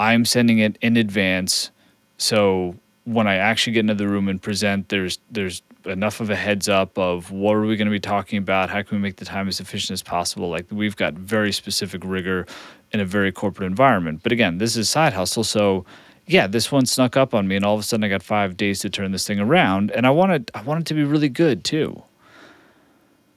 I'm 0.00 0.24
sending 0.24 0.58
it 0.58 0.76
in 0.82 0.96
advance. 0.96 1.70
So 2.18 2.74
when 3.04 3.26
I 3.26 3.36
actually 3.36 3.72
get 3.74 3.80
into 3.80 3.94
the 3.94 4.08
room 4.08 4.28
and 4.28 4.42
present, 4.42 4.88
there's 4.88 5.18
there's 5.30 5.62
enough 5.86 6.20
of 6.20 6.28
a 6.28 6.36
heads 6.36 6.68
up 6.68 6.98
of 6.98 7.30
what 7.30 7.54
are 7.54 7.62
we 7.62 7.76
going 7.76 7.86
to 7.86 7.92
be 7.92 8.00
talking 8.00 8.38
about? 8.38 8.68
How 8.68 8.82
can 8.82 8.98
we 8.98 9.02
make 9.02 9.16
the 9.16 9.24
time 9.24 9.48
as 9.48 9.60
efficient 9.60 9.92
as 9.92 10.02
possible? 10.02 10.50
Like 10.50 10.66
we've 10.70 10.96
got 10.96 11.14
very 11.14 11.52
specific 11.52 12.02
rigor 12.04 12.46
in 12.92 13.00
a 13.00 13.04
very 13.04 13.32
corporate 13.32 13.66
environment. 13.66 14.20
But 14.22 14.32
again, 14.32 14.58
this 14.58 14.76
is 14.76 14.90
side 14.90 15.12
hustle, 15.12 15.44
so 15.44 15.86
yeah, 16.26 16.46
this 16.46 16.70
one 16.70 16.84
snuck 16.84 17.16
up 17.16 17.34
on 17.34 17.48
me, 17.48 17.56
and 17.56 17.64
all 17.64 17.74
of 17.74 17.80
a 17.80 17.82
sudden 17.84 18.04
I 18.04 18.08
got 18.08 18.22
five 18.22 18.56
days 18.56 18.80
to 18.80 18.90
turn 18.90 19.12
this 19.12 19.26
thing 19.26 19.40
around, 19.40 19.90
and 19.92 20.06
I 20.06 20.10
wanted 20.10 20.50
I 20.54 20.62
wanted 20.62 20.86
to 20.86 20.94
be 20.94 21.04
really 21.04 21.30
good 21.30 21.64
too. 21.64 22.02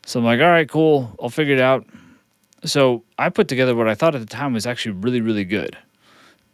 So 0.05 0.19
I'm 0.19 0.25
like, 0.25 0.41
all 0.41 0.47
right, 0.47 0.67
cool, 0.67 1.15
I'll 1.21 1.29
figure 1.29 1.53
it 1.53 1.61
out. 1.61 1.85
So 2.63 3.03
I 3.17 3.29
put 3.29 3.47
together 3.47 3.75
what 3.75 3.87
I 3.87 3.95
thought 3.95 4.15
at 4.15 4.21
the 4.21 4.27
time 4.27 4.53
was 4.53 4.65
actually 4.65 4.93
really, 4.93 5.21
really 5.21 5.45
good. 5.45 5.77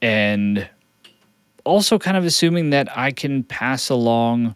And 0.01 0.69
also 1.63 1.99
kind 1.99 2.15
of 2.15 2.23
assuming 2.23 2.69
that 2.69 2.95
I 2.97 3.11
can 3.11 3.43
pass 3.43 3.89
along 3.89 4.55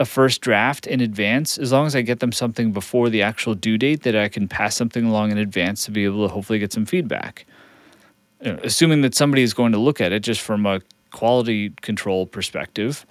a 0.00 0.04
first 0.04 0.40
draft 0.40 0.86
in 0.86 1.00
advance 1.00 1.58
as 1.58 1.72
long 1.72 1.86
as 1.86 1.96
I 1.96 2.02
get 2.02 2.20
them 2.20 2.30
something 2.30 2.70
before 2.72 3.08
the 3.08 3.22
actual 3.22 3.54
due 3.54 3.76
date 3.76 4.04
that 4.04 4.14
I 4.14 4.28
can 4.28 4.46
pass 4.46 4.76
something 4.76 5.04
along 5.04 5.32
in 5.32 5.38
advance 5.38 5.84
to 5.86 5.90
be 5.90 6.04
able 6.04 6.26
to 6.28 6.32
hopefully 6.32 6.60
get 6.60 6.72
some 6.72 6.86
feedback. 6.86 7.44
You 8.40 8.52
know, 8.52 8.60
assuming 8.62 9.02
that 9.02 9.16
somebody 9.16 9.42
is 9.42 9.52
going 9.52 9.72
to 9.72 9.78
look 9.78 10.00
at 10.00 10.12
it 10.12 10.20
just 10.20 10.40
from 10.40 10.64
a 10.66 10.80
quality 11.10 11.70
control 11.82 12.26
perspective. 12.26 13.04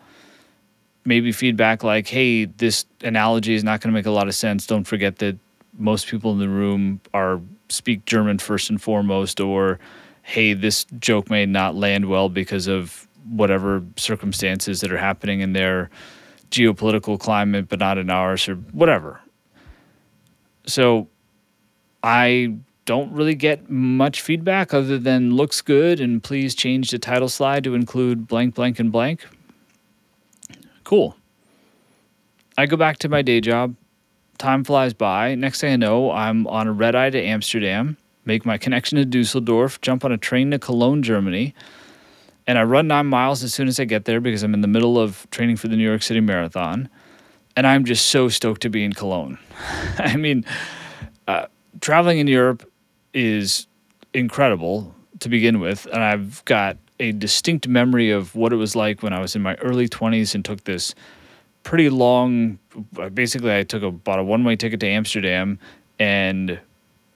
Maybe 1.04 1.34
feedback 1.34 1.84
like, 1.84 2.08
hey, 2.08 2.46
this 2.46 2.86
analogy 3.02 3.54
is 3.54 3.64
not 3.64 3.82
going 3.82 3.94
to 3.94 3.98
make 3.98 4.06
a 4.06 4.12
lot 4.12 4.28
of 4.28 4.36
sense. 4.36 4.66
Don't 4.66 4.86
forget 4.86 5.18
that 5.18 5.38
most 5.78 6.08
people 6.08 6.32
in 6.32 6.40
the 6.40 6.50
room 6.50 7.02
are 7.14 7.42
speak 7.70 8.06
German 8.06 8.40
first 8.40 8.70
and 8.70 8.82
foremost, 8.82 9.40
or 9.40 9.80
hey, 10.24 10.54
this 10.54 10.86
joke 11.00 11.30
may 11.30 11.46
not 11.46 11.76
land 11.76 12.06
well 12.06 12.30
because 12.30 12.68
of 12.68 13.08
whatever 13.30 13.84
circumstances 13.96 14.82
that 14.82 14.92
are 14.92 14.98
happening 14.98 15.42
in 15.42 15.54
their 15.54 15.90
geopolitical 16.52 17.20
climate, 17.20 17.68
but 17.70 17.80
not 17.80 17.98
in 17.98 18.10
ours, 18.10 18.48
or 18.48 18.56
whatever. 18.56 19.20
So 20.66 21.08
I 22.04 22.58
don't 22.86 23.12
really 23.12 23.36
get 23.36 23.70
much 23.70 24.22
feedback 24.22 24.74
other 24.74 24.98
than 24.98 25.36
looks 25.36 25.62
good 25.62 26.00
and 26.00 26.24
please 26.24 26.56
change 26.56 26.92
the 26.92 27.00
title 27.00 27.28
slide 27.28 27.64
to 27.66 27.76
include 27.76 28.28
blank, 28.28 28.56
blank, 28.56 28.80
and 28.80 28.92
blank. 28.92 29.26
Cool. 30.86 31.16
I 32.58 32.66
go 32.66 32.78
back 32.78 32.98
to 33.00 33.10
my 33.10 33.22
day 33.22 33.42
job, 33.42 33.76
time 34.38 34.64
flies 34.64 34.94
by. 34.94 35.36
Next 35.36 35.62
thing 35.62 35.74
I 35.74 35.76
know, 35.76 36.12
I'm 36.12 36.48
on 36.48 36.68
a 36.68 36.72
red 36.72 36.96
eye 36.96 37.10
to 37.10 37.22
Amsterdam, 37.22 37.98
make 38.26 38.46
my 38.46 38.58
connection 38.58 38.98
to 38.98 39.06
Dusseldorf, 39.06 39.82
jump 39.82 40.06
on 40.06 40.12
a 40.12 40.18
train 40.18 40.52
to 40.52 40.60
Cologne, 40.60 41.04
Germany, 41.04 41.54
and 42.48 42.58
I 42.58 42.64
run 42.64 42.88
nine 42.88 43.08
miles 43.08 43.44
as 43.44 43.54
soon 43.54 43.68
as 43.68 43.80
I 43.80 43.86
get 43.86 44.06
there 44.06 44.22
because 44.22 44.42
I'm 44.42 44.54
in 44.54 44.62
the 44.62 44.68
middle 44.68 44.98
of 44.98 45.28
training 45.32 45.58
for 45.58 45.68
the 45.68 45.76
New 45.76 45.88
York 45.88 46.02
City 46.02 46.22
Marathon. 46.22 46.90
And 47.58 47.68
I'm 47.68 47.84
just 47.84 48.08
so 48.08 48.30
stoked 48.30 48.62
to 48.62 48.70
be 48.70 48.86
in 48.86 48.94
Cologne. 48.94 49.38
I 49.98 50.16
mean, 50.16 50.46
uh, 51.28 51.48
traveling 51.82 52.20
in 52.20 52.28
Europe 52.28 52.70
is 53.14 53.68
incredible 54.14 54.96
to 55.20 55.28
begin 55.28 55.60
with. 55.60 55.88
And 55.88 56.02
I've 56.02 56.46
got 56.46 56.78
a 57.00 57.12
distinct 57.12 57.68
memory 57.68 58.12
of 58.12 58.34
what 58.34 58.54
it 58.54 58.56
was 58.56 58.76
like 58.76 59.04
when 59.04 59.12
I 59.12 59.20
was 59.20 59.36
in 59.36 59.42
my 59.42 59.56
early 59.56 59.90
20s 59.90 60.34
and 60.34 60.46
took 60.46 60.64
this 60.64 60.96
pretty 61.68 61.90
long 61.90 62.58
basically 63.14 63.54
I 63.54 63.64
took 63.64 63.84
a, 63.84 63.92
bought 63.92 64.20
a 64.20 64.24
one-way 64.24 64.56
ticket 64.56 64.80
to 64.80 64.88
Amsterdam 64.88 65.60
and 66.00 66.62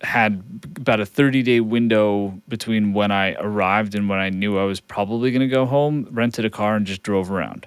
had 0.02 0.44
about 0.76 1.00
a 1.00 1.06
30 1.06 1.42
day 1.42 1.62
window 1.62 2.38
between 2.50 2.92
when 2.92 3.12
I 3.12 3.34
arrived 3.36 3.96
and 3.96 4.10
when 4.10 4.20
I 4.20 4.28
knew 4.28 4.60
I 4.60 4.66
was 4.66 4.82
probably 4.82 5.32
going 5.32 5.40
to 5.40 5.48
go 5.48 5.66
home, 5.66 6.06
rented 6.12 6.44
a 6.44 6.50
car 6.50 6.76
and 6.76 6.86
just 6.86 7.02
drove 7.02 7.32
around. 7.32 7.66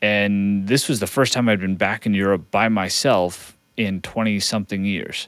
And 0.00 0.68
this 0.68 0.88
was 0.88 1.00
the 1.00 1.08
first 1.08 1.32
time 1.32 1.48
I'd 1.48 1.58
been 1.58 1.74
back 1.74 2.06
in 2.06 2.14
Europe 2.14 2.52
by 2.52 2.68
myself 2.68 3.58
in 3.76 4.00
20 4.00 4.38
something 4.38 4.84
years. 4.84 5.26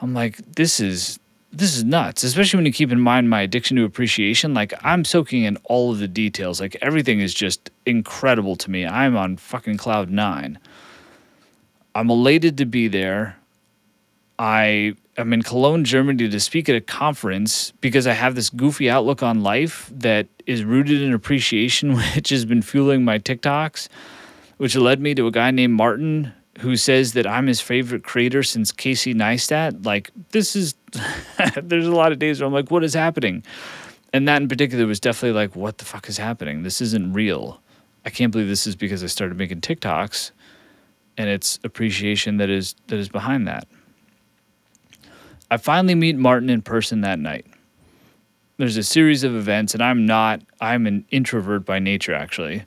I'm 0.00 0.14
like, 0.14 0.38
this 0.54 0.80
is 0.80 1.18
this 1.56 1.76
is 1.76 1.84
nuts, 1.84 2.24
especially 2.24 2.58
when 2.58 2.66
you 2.66 2.72
keep 2.72 2.90
in 2.90 3.00
mind 3.00 3.30
my 3.30 3.42
addiction 3.42 3.76
to 3.76 3.84
appreciation. 3.84 4.54
Like 4.54 4.74
I'm 4.82 5.04
soaking 5.04 5.44
in 5.44 5.56
all 5.64 5.92
of 5.92 5.98
the 5.98 6.08
details. 6.08 6.60
Like 6.60 6.76
everything 6.82 7.20
is 7.20 7.32
just 7.32 7.70
incredible 7.86 8.56
to 8.56 8.70
me. 8.70 8.84
I'm 8.84 9.16
on 9.16 9.36
fucking 9.36 9.76
cloud 9.76 10.10
nine. 10.10 10.58
I'm 11.94 12.10
elated 12.10 12.58
to 12.58 12.66
be 12.66 12.88
there. 12.88 13.36
I 14.38 14.94
am 15.16 15.32
in 15.32 15.42
Cologne, 15.42 15.84
Germany 15.84 16.28
to 16.28 16.40
speak 16.40 16.68
at 16.68 16.74
a 16.74 16.80
conference 16.80 17.70
because 17.80 18.06
I 18.06 18.14
have 18.14 18.34
this 18.34 18.50
goofy 18.50 18.90
outlook 18.90 19.22
on 19.22 19.42
life 19.42 19.88
that 19.94 20.26
is 20.46 20.64
rooted 20.64 21.00
in 21.00 21.14
appreciation, 21.14 21.94
which 22.14 22.30
has 22.30 22.44
been 22.44 22.62
fueling 22.62 23.04
my 23.04 23.18
TikToks, 23.18 23.88
which 24.56 24.74
led 24.74 25.00
me 25.00 25.14
to 25.14 25.28
a 25.28 25.30
guy 25.30 25.52
named 25.52 25.74
Martin 25.74 26.32
who 26.60 26.76
says 26.76 27.12
that 27.14 27.26
I'm 27.26 27.46
his 27.46 27.60
favorite 27.60 28.04
creator 28.04 28.42
since 28.42 28.70
Casey 28.70 29.14
Neistat. 29.14 29.84
Like, 29.84 30.10
this 30.30 30.54
is, 30.54 30.74
there's 31.62 31.86
a 31.86 31.94
lot 31.94 32.12
of 32.12 32.18
days 32.18 32.40
where 32.40 32.46
I'm 32.46 32.52
like, 32.52 32.70
what 32.70 32.84
is 32.84 32.94
happening? 32.94 33.42
And 34.12 34.28
that 34.28 34.40
in 34.40 34.48
particular 34.48 34.86
was 34.86 35.00
definitely 35.00 35.38
like, 35.38 35.56
what 35.56 35.78
the 35.78 35.84
fuck 35.84 36.08
is 36.08 36.18
happening? 36.18 36.62
This 36.62 36.80
isn't 36.80 37.12
real. 37.12 37.60
I 38.04 38.10
can't 38.10 38.30
believe 38.30 38.48
this 38.48 38.66
is 38.66 38.76
because 38.76 39.02
I 39.02 39.06
started 39.08 39.36
making 39.36 39.60
TikToks 39.60 40.30
and 41.16 41.28
it's 41.28 41.58
appreciation 41.64 42.36
that 42.38 42.50
is 42.50 42.74
that 42.88 42.98
is 42.98 43.08
behind 43.08 43.46
that. 43.48 43.66
I 45.50 45.56
finally 45.56 45.94
meet 45.94 46.16
Martin 46.16 46.50
in 46.50 46.62
person 46.62 47.02
that 47.02 47.18
night. 47.18 47.46
There's 48.56 48.76
a 48.76 48.82
series 48.82 49.24
of 49.24 49.34
events 49.34 49.74
and 49.74 49.82
I'm 49.82 50.06
not 50.06 50.40
I'm 50.60 50.86
an 50.86 51.06
introvert 51.10 51.64
by 51.64 51.78
nature 51.78 52.14
actually. 52.14 52.62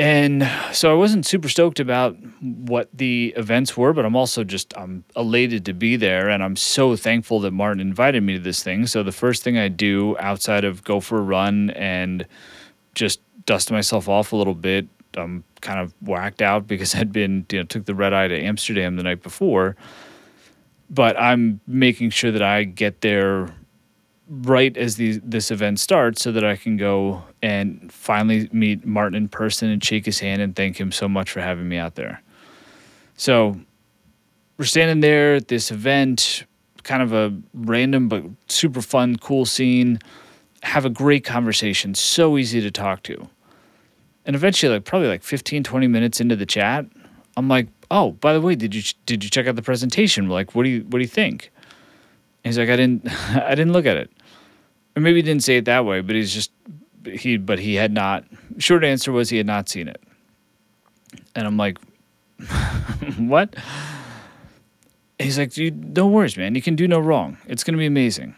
And 0.00 0.50
so 0.72 0.90
I 0.90 0.94
wasn't 0.94 1.26
super 1.26 1.50
stoked 1.50 1.78
about 1.78 2.16
what 2.40 2.88
the 2.90 3.34
events 3.36 3.76
were, 3.76 3.92
but 3.92 4.06
I'm 4.06 4.16
also 4.16 4.44
just 4.44 4.72
I'm 4.74 5.04
elated 5.14 5.66
to 5.66 5.74
be 5.74 5.96
there 5.96 6.30
and 6.30 6.42
I'm 6.42 6.56
so 6.56 6.96
thankful 6.96 7.38
that 7.40 7.50
Martin 7.50 7.80
invited 7.80 8.22
me 8.22 8.32
to 8.32 8.38
this 8.38 8.62
thing. 8.62 8.86
So 8.86 9.02
the 9.02 9.12
first 9.12 9.42
thing 9.42 9.58
I 9.58 9.68
do 9.68 10.16
outside 10.18 10.64
of 10.64 10.82
go 10.84 11.00
for 11.00 11.18
a 11.18 11.20
run 11.20 11.68
and 11.72 12.26
just 12.94 13.20
dust 13.44 13.70
myself 13.70 14.08
off 14.08 14.32
a 14.32 14.36
little 14.36 14.54
bit, 14.54 14.88
I'm 15.18 15.44
kind 15.60 15.78
of 15.78 15.92
whacked 16.00 16.40
out 16.40 16.66
because 16.66 16.94
I'd 16.94 17.12
been, 17.12 17.44
you 17.52 17.58
know, 17.58 17.64
took 17.66 17.84
the 17.84 17.94
red 17.94 18.14
eye 18.14 18.28
to 18.28 18.40
Amsterdam 18.40 18.96
the 18.96 19.02
night 19.02 19.22
before. 19.22 19.76
But 20.88 21.20
I'm 21.20 21.60
making 21.66 22.08
sure 22.08 22.32
that 22.32 22.42
I 22.42 22.64
get 22.64 23.02
there 23.02 23.54
right 24.30 24.76
as 24.76 24.94
the, 24.94 25.20
this 25.24 25.50
event 25.50 25.80
starts 25.80 26.22
so 26.22 26.30
that 26.30 26.44
I 26.44 26.54
can 26.54 26.76
go 26.76 27.24
and 27.42 27.92
finally 27.92 28.48
meet 28.52 28.86
Martin 28.86 29.16
in 29.16 29.28
person 29.28 29.68
and 29.68 29.82
shake 29.82 30.06
his 30.06 30.20
hand 30.20 30.40
and 30.40 30.54
thank 30.54 30.78
him 30.78 30.92
so 30.92 31.08
much 31.08 31.30
for 31.30 31.40
having 31.40 31.68
me 31.68 31.76
out 31.76 31.96
there. 31.96 32.22
So 33.16 33.60
we're 34.56 34.66
standing 34.66 35.00
there 35.00 35.34
at 35.34 35.48
this 35.48 35.72
event, 35.72 36.44
kind 36.84 37.02
of 37.02 37.12
a 37.12 37.36
random 37.54 38.08
but 38.08 38.22
super 38.46 38.80
fun, 38.80 39.16
cool 39.16 39.46
scene. 39.46 39.98
Have 40.62 40.84
a 40.84 40.90
great 40.90 41.24
conversation, 41.24 41.94
so 41.94 42.38
easy 42.38 42.60
to 42.60 42.70
talk 42.70 43.02
to. 43.04 43.28
And 44.26 44.36
eventually, 44.36 44.72
like 44.72 44.84
probably 44.84 45.08
like 45.08 45.24
15, 45.24 45.64
20 45.64 45.86
minutes 45.88 46.20
into 46.20 46.36
the 46.36 46.46
chat, 46.46 46.86
I'm 47.36 47.48
like, 47.48 47.66
oh, 47.90 48.12
by 48.12 48.32
the 48.32 48.40
way, 48.40 48.54
did 48.54 48.74
you 48.74 48.82
did 49.06 49.24
you 49.24 49.30
check 49.30 49.48
out 49.48 49.56
the 49.56 49.62
presentation? 49.62 50.28
Like, 50.28 50.54
what 50.54 50.64
do 50.64 50.68
you 50.68 50.80
what 50.82 50.98
do 50.98 51.00
you 51.00 51.08
think? 51.08 51.50
He's 52.44 52.58
like, 52.58 52.68
I 52.68 52.76
didn't 52.76 53.08
I 53.34 53.54
didn't 53.54 53.72
look 53.72 53.86
at 53.86 53.96
it 53.96 54.10
or 55.00 55.02
maybe 55.02 55.16
he 55.16 55.22
didn't 55.22 55.42
say 55.42 55.56
it 55.56 55.64
that 55.64 55.86
way, 55.86 56.02
but 56.02 56.14
he's 56.14 56.32
just 56.32 56.52
he 57.04 57.38
but 57.38 57.58
he 57.58 57.74
had 57.74 57.92
not 57.92 58.24
short 58.58 58.84
answer 58.84 59.10
was 59.10 59.30
he 59.30 59.38
had 59.38 59.46
not 59.46 59.68
seen 59.68 59.88
it. 59.88 60.02
And 61.34 61.46
I'm 61.46 61.56
like, 61.56 61.78
what? 63.16 63.54
He's 65.18 65.38
like, 65.38 65.52
Dude, 65.52 65.96
no 65.96 66.06
worries, 66.06 66.36
man. 66.36 66.54
You 66.54 66.60
can 66.60 66.76
do 66.76 66.86
no 66.86 66.98
wrong. 66.98 67.38
It's 67.46 67.64
gonna 67.64 67.78
be 67.78 67.86
amazing. 67.86 68.34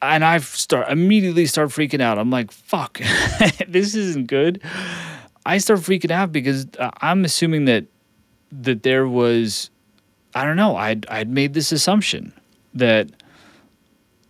And 0.00 0.24
I 0.24 0.38
start 0.38 0.88
immediately 0.88 1.46
start 1.46 1.70
freaking 1.70 2.00
out. 2.00 2.18
I'm 2.18 2.30
like, 2.30 2.52
fuck, 2.52 2.98
this 3.68 3.94
isn't 3.94 4.26
good. 4.28 4.62
I 5.46 5.58
start 5.58 5.80
freaking 5.80 6.10
out 6.10 6.30
because 6.30 6.66
uh, 6.78 6.90
I'm 7.00 7.24
assuming 7.24 7.64
that 7.64 7.86
that 8.52 8.84
there 8.84 9.08
was, 9.08 9.70
I 10.34 10.44
don't 10.44 10.56
know, 10.56 10.76
I'd 10.76 11.06
I'd 11.08 11.28
made 11.28 11.54
this 11.54 11.72
assumption 11.72 12.32
that 12.74 13.10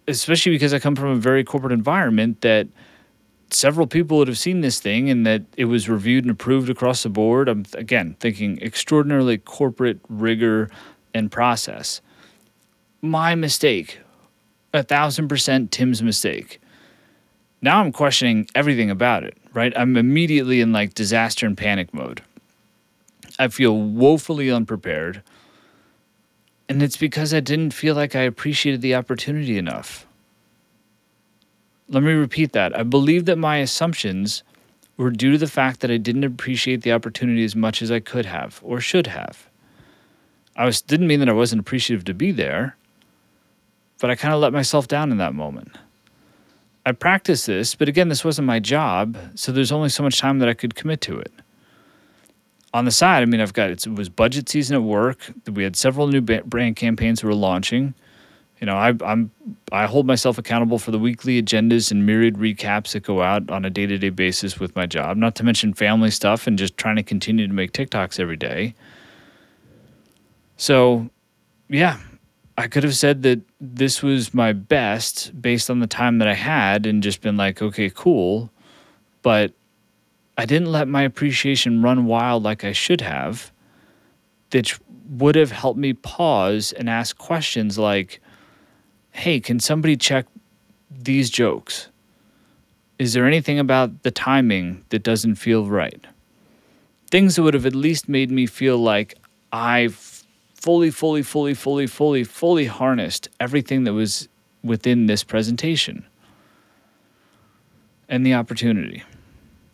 especially 0.06 0.52
because 0.52 0.74
I 0.74 0.78
come 0.78 0.96
from 0.96 1.08
a 1.10 1.16
very 1.16 1.44
corporate 1.44 1.72
environment 1.72 2.40
that 2.42 2.68
several 3.50 3.86
people 3.86 4.18
would 4.18 4.28
have 4.28 4.38
seen 4.38 4.60
this 4.60 4.80
thing 4.80 5.08
and 5.10 5.26
that 5.26 5.42
it 5.56 5.66
was 5.66 5.88
reviewed 5.88 6.24
and 6.24 6.30
approved 6.30 6.68
across 6.68 7.02
the 7.02 7.08
board. 7.08 7.48
I'm 7.48 7.64
again 7.74 8.16
thinking 8.20 8.60
extraordinarily 8.60 9.38
corporate 9.38 10.00
rigor 10.08 10.70
and 11.14 11.30
process. 11.30 12.00
My 13.00 13.34
mistake, 13.34 14.00
a 14.72 14.82
thousand 14.82 15.28
percent 15.28 15.70
Tim's 15.70 16.02
mistake. 16.02 16.60
Now 17.62 17.80
I'm 17.80 17.92
questioning 17.92 18.46
everything 18.54 18.90
about 18.90 19.24
it, 19.24 19.36
right? 19.54 19.72
I'm 19.76 19.96
immediately 19.96 20.60
in 20.60 20.72
like 20.72 20.92
disaster 20.94 21.46
and 21.46 21.56
panic 21.56 21.94
mode. 21.94 22.22
I 23.38 23.48
feel 23.48 23.76
woefully 23.76 24.50
unprepared. 24.50 25.22
And 26.68 26.82
it's 26.82 26.96
because 26.96 27.34
I 27.34 27.40
didn't 27.40 27.72
feel 27.72 27.94
like 27.94 28.16
I 28.16 28.22
appreciated 28.22 28.80
the 28.80 28.94
opportunity 28.94 29.58
enough. 29.58 30.06
Let 31.88 32.02
me 32.02 32.12
repeat 32.12 32.52
that. 32.52 32.76
I 32.76 32.82
believe 32.82 33.26
that 33.26 33.36
my 33.36 33.58
assumptions 33.58 34.42
were 34.96 35.10
due 35.10 35.32
to 35.32 35.38
the 35.38 35.46
fact 35.46 35.80
that 35.80 35.90
I 35.90 35.98
didn't 35.98 36.24
appreciate 36.24 36.82
the 36.82 36.92
opportunity 36.92 37.44
as 37.44 37.54
much 37.54 37.82
as 37.82 37.90
I 37.90 38.00
could 38.00 38.26
have 38.26 38.60
or 38.62 38.80
should 38.80 39.08
have. 39.08 39.48
I 40.56 40.64
was 40.64 40.80
didn't 40.80 41.08
mean 41.08 41.20
that 41.20 41.28
I 41.28 41.32
wasn't 41.32 41.60
appreciative 41.60 42.04
to 42.04 42.14
be 42.14 42.30
there, 42.30 42.76
but 44.00 44.10
I 44.10 44.14
kind 44.14 44.32
of 44.32 44.40
let 44.40 44.52
myself 44.52 44.88
down 44.88 45.10
in 45.10 45.18
that 45.18 45.34
moment. 45.34 45.76
I 46.86 46.92
practiced 46.92 47.46
this, 47.46 47.74
but 47.74 47.88
again, 47.88 48.08
this 48.08 48.24
wasn't 48.24 48.46
my 48.46 48.60
job, 48.60 49.18
so 49.34 49.52
there's 49.52 49.72
only 49.72 49.88
so 49.88 50.02
much 50.02 50.18
time 50.18 50.38
that 50.38 50.48
I 50.48 50.54
could 50.54 50.74
commit 50.74 51.00
to 51.02 51.18
it 51.18 51.32
on 52.74 52.84
the 52.84 52.90
side, 52.90 53.22
I 53.22 53.26
mean, 53.26 53.40
I've 53.40 53.52
got 53.52 53.70
it 53.70 53.86
was 53.86 54.08
budget 54.08 54.48
season 54.48 54.74
at 54.74 54.82
work. 54.82 55.30
We 55.50 55.62
had 55.62 55.76
several 55.76 56.08
new 56.08 56.20
brand 56.20 56.74
campaigns 56.74 57.22
we 57.22 57.28
were 57.28 57.34
launching. 57.34 57.94
You 58.60 58.66
know, 58.66 58.76
I, 58.76 58.92
I'm 59.04 59.30
I 59.70 59.86
hold 59.86 60.06
myself 60.06 60.38
accountable 60.38 60.78
for 60.78 60.90
the 60.90 60.98
weekly 60.98 61.40
agendas 61.40 61.92
and 61.92 62.04
myriad 62.04 62.34
recaps 62.34 62.92
that 62.92 63.04
go 63.04 63.22
out 63.22 63.48
on 63.48 63.64
a 63.64 63.70
day 63.70 63.86
to 63.86 63.96
day 63.96 64.08
basis 64.10 64.58
with 64.58 64.74
my 64.74 64.86
job. 64.86 65.16
Not 65.16 65.36
to 65.36 65.44
mention 65.44 65.72
family 65.72 66.10
stuff 66.10 66.48
and 66.48 66.58
just 66.58 66.76
trying 66.76 66.96
to 66.96 67.02
continue 67.04 67.46
to 67.46 67.52
make 67.52 67.72
TikToks 67.72 68.18
every 68.18 68.36
day. 68.36 68.74
So, 70.56 71.08
yeah, 71.68 71.98
I 72.58 72.66
could 72.66 72.82
have 72.82 72.96
said 72.96 73.22
that 73.22 73.40
this 73.60 74.02
was 74.02 74.34
my 74.34 74.52
best 74.52 75.40
based 75.40 75.70
on 75.70 75.78
the 75.78 75.86
time 75.86 76.18
that 76.18 76.28
I 76.28 76.34
had 76.34 76.86
and 76.86 77.02
just 77.02 77.20
been 77.20 77.36
like, 77.36 77.62
okay, 77.62 77.90
cool. 77.90 78.50
But 79.22 79.52
I 80.36 80.46
didn't 80.46 80.72
let 80.72 80.88
my 80.88 81.02
appreciation 81.02 81.82
run 81.82 82.06
wild 82.06 82.42
like 82.42 82.64
I 82.64 82.72
should 82.72 83.00
have, 83.00 83.52
that 84.50 84.78
would 85.08 85.34
have 85.34 85.52
helped 85.52 85.78
me 85.78 85.92
pause 85.92 86.72
and 86.72 86.88
ask 86.88 87.16
questions 87.18 87.78
like, 87.78 88.20
hey, 89.12 89.38
can 89.40 89.60
somebody 89.60 89.96
check 89.96 90.26
these 90.90 91.30
jokes? 91.30 91.88
Is 92.98 93.12
there 93.12 93.26
anything 93.26 93.58
about 93.58 94.02
the 94.02 94.10
timing 94.10 94.84
that 94.88 95.02
doesn't 95.02 95.36
feel 95.36 95.66
right? 95.66 96.04
Things 97.10 97.36
that 97.36 97.42
would 97.42 97.54
have 97.54 97.66
at 97.66 97.74
least 97.74 98.08
made 98.08 98.30
me 98.30 98.46
feel 98.46 98.78
like 98.78 99.14
I 99.52 99.88
fully, 100.54 100.90
fully, 100.90 101.22
fully, 101.22 101.54
fully, 101.54 101.86
fully, 101.86 102.24
fully 102.24 102.64
harnessed 102.66 103.28
everything 103.38 103.84
that 103.84 103.92
was 103.92 104.28
within 104.62 105.06
this 105.06 105.22
presentation 105.22 106.06
and 108.08 108.24
the 108.24 108.34
opportunity. 108.34 109.02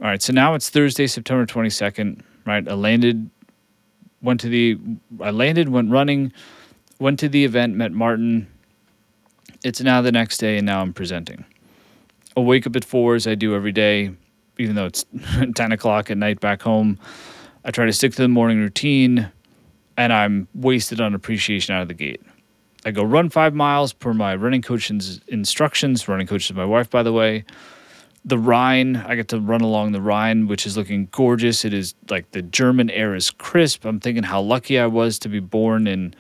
All 0.01 0.07
right, 0.07 0.23
so 0.23 0.33
now 0.33 0.55
it's 0.55 0.71
Thursday, 0.71 1.07
September 1.07 1.45
22nd, 1.45 2.23
right? 2.47 2.67
I 2.67 2.73
landed 2.73 3.31
went 4.23 4.41
to 4.41 4.49
the, 4.49 4.79
I 5.21 5.31
landed, 5.31 5.69
went 5.69 5.91
running, 5.91 6.33
went 6.99 7.19
to 7.21 7.29
the 7.29 7.45
event, 7.45 7.75
met 7.75 7.93
Martin. 7.93 8.47
It's 9.65 9.81
now 9.81 10.03
the 10.03 10.13
next 10.13 10.39
day, 10.39 10.57
and 10.57 10.67
now 10.67 10.81
I'm 10.81 10.93
presenting. 10.93 11.45
I'll 12.37 12.45
wake 12.45 12.67
up 12.67 12.77
at 12.77 12.85
four 12.85 13.15
as 13.15 13.27
I 13.27 13.35
do 13.35 13.55
every 13.55 13.73
day, 13.73 14.13
even 14.59 14.77
though 14.77 14.87
it's 14.87 15.05
10 15.55 15.73
o'clock 15.73 16.11
at 16.11 16.17
night 16.17 16.41
back 16.41 16.63
home. 16.63 16.99
I 17.65 17.71
try 17.71 17.87
to 17.87 17.93
stick 17.93 18.13
to 18.13 18.23
the 18.23 18.29
morning 18.29 18.59
routine, 18.59 19.31
and 19.97 20.13
I'm 20.13 20.49
wasted 20.55 21.01
on 21.01 21.15
appreciation 21.15 21.75
out 21.75 21.83
of 21.83 21.89
the 21.89 21.95
gate. 21.95 22.23
I 22.85 22.91
go 22.91 23.03
run 23.03 23.29
five 23.29 23.55
miles 23.55 23.93
per 23.93 24.15
my 24.15 24.35
running 24.35 24.63
coach's 24.63 25.21
instructions. 25.29 26.09
Running 26.09 26.27
coach 26.27 26.49
is 26.49 26.57
my 26.57 26.65
wife, 26.65 26.89
by 26.89 27.03
the 27.03 27.13
way. 27.13 27.45
The 28.25 28.39
Rhine, 28.39 28.97
I 28.97 29.15
get 29.15 29.29
to 29.29 29.41
run 29.41 29.63
along 29.63 29.93
the 29.93 30.03
Rhine, 30.03 30.47
which 30.47 30.67
is 30.67 30.77
looking 30.77 31.09
gorgeous. 31.11 31.65
It 31.65 31.73
is 31.73 31.95
like 32.11 32.31
the 32.33 32.43
German 32.43 32.91
air 32.91 33.15
is 33.15 33.31
crisp. 33.31 33.85
I'm 33.85 33.99
thinking 33.99 34.25
how 34.25 34.41
lucky 34.41 34.79
I 34.79 34.87
was 34.87 35.19
to 35.21 35.29
be 35.29 35.41
born 35.41 35.87
in 35.87 36.15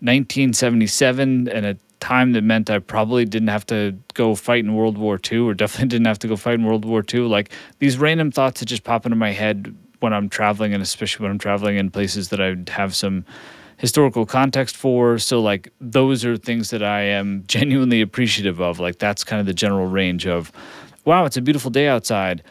1977 0.00 1.48
and 1.48 1.66
a 1.66 1.76
time 2.00 2.32
that 2.32 2.42
meant 2.42 2.68
I 2.68 2.80
probably 2.80 3.24
didn't 3.24 3.48
have 3.48 3.64
to 3.66 3.96
go 4.12 4.34
fight 4.34 4.64
in 4.64 4.74
World 4.74 4.98
War 4.98 5.18
II, 5.30 5.38
or 5.38 5.54
definitely 5.54 5.88
didn't 5.88 6.06
have 6.06 6.18
to 6.20 6.28
go 6.28 6.36
fight 6.36 6.54
in 6.54 6.64
World 6.64 6.84
War 6.84 7.04
II. 7.12 7.20
Like 7.20 7.50
these 7.78 7.98
random 7.98 8.30
thoughts 8.30 8.60
that 8.60 8.66
just 8.66 8.84
pop 8.84 9.06
into 9.06 9.16
my 9.16 9.30
head 9.30 9.74
when 10.00 10.12
I'm 10.12 10.28
traveling, 10.28 10.74
and 10.74 10.82
especially 10.82 11.24
when 11.24 11.32
I'm 11.32 11.38
traveling 11.38 11.76
in 11.76 11.90
places 11.90 12.28
that 12.28 12.40
I 12.40 12.56
have 12.70 12.94
some 12.94 13.24
historical 13.78 14.26
context 14.26 14.76
for. 14.76 15.18
So, 15.18 15.40
like, 15.40 15.72
those 15.80 16.24
are 16.24 16.36
things 16.36 16.70
that 16.70 16.82
I 16.82 17.02
am 17.02 17.44
genuinely 17.48 18.00
appreciative 18.00 18.60
of. 18.60 18.78
Like, 18.78 18.98
that's 18.98 19.24
kind 19.24 19.40
of 19.40 19.46
the 19.46 19.54
general 19.54 19.86
range 19.86 20.26
of, 20.26 20.52
wow, 21.04 21.24
it's 21.24 21.36
a 21.36 21.42
beautiful 21.42 21.70
day 21.70 21.88
outside. 21.88 22.42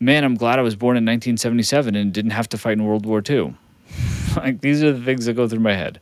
Man, 0.00 0.24
I'm 0.24 0.34
glad 0.34 0.58
I 0.58 0.62
was 0.62 0.76
born 0.76 0.96
in 0.96 1.04
1977 1.04 1.94
and 1.94 2.12
didn't 2.12 2.32
have 2.32 2.48
to 2.50 2.58
fight 2.58 2.72
in 2.72 2.84
World 2.84 3.06
War 3.06 3.22
II. 3.28 3.54
like, 4.36 4.60
these 4.60 4.82
are 4.82 4.92
the 4.92 5.04
things 5.04 5.26
that 5.26 5.34
go 5.34 5.48
through 5.48 5.60
my 5.60 5.74
head. 5.74 6.00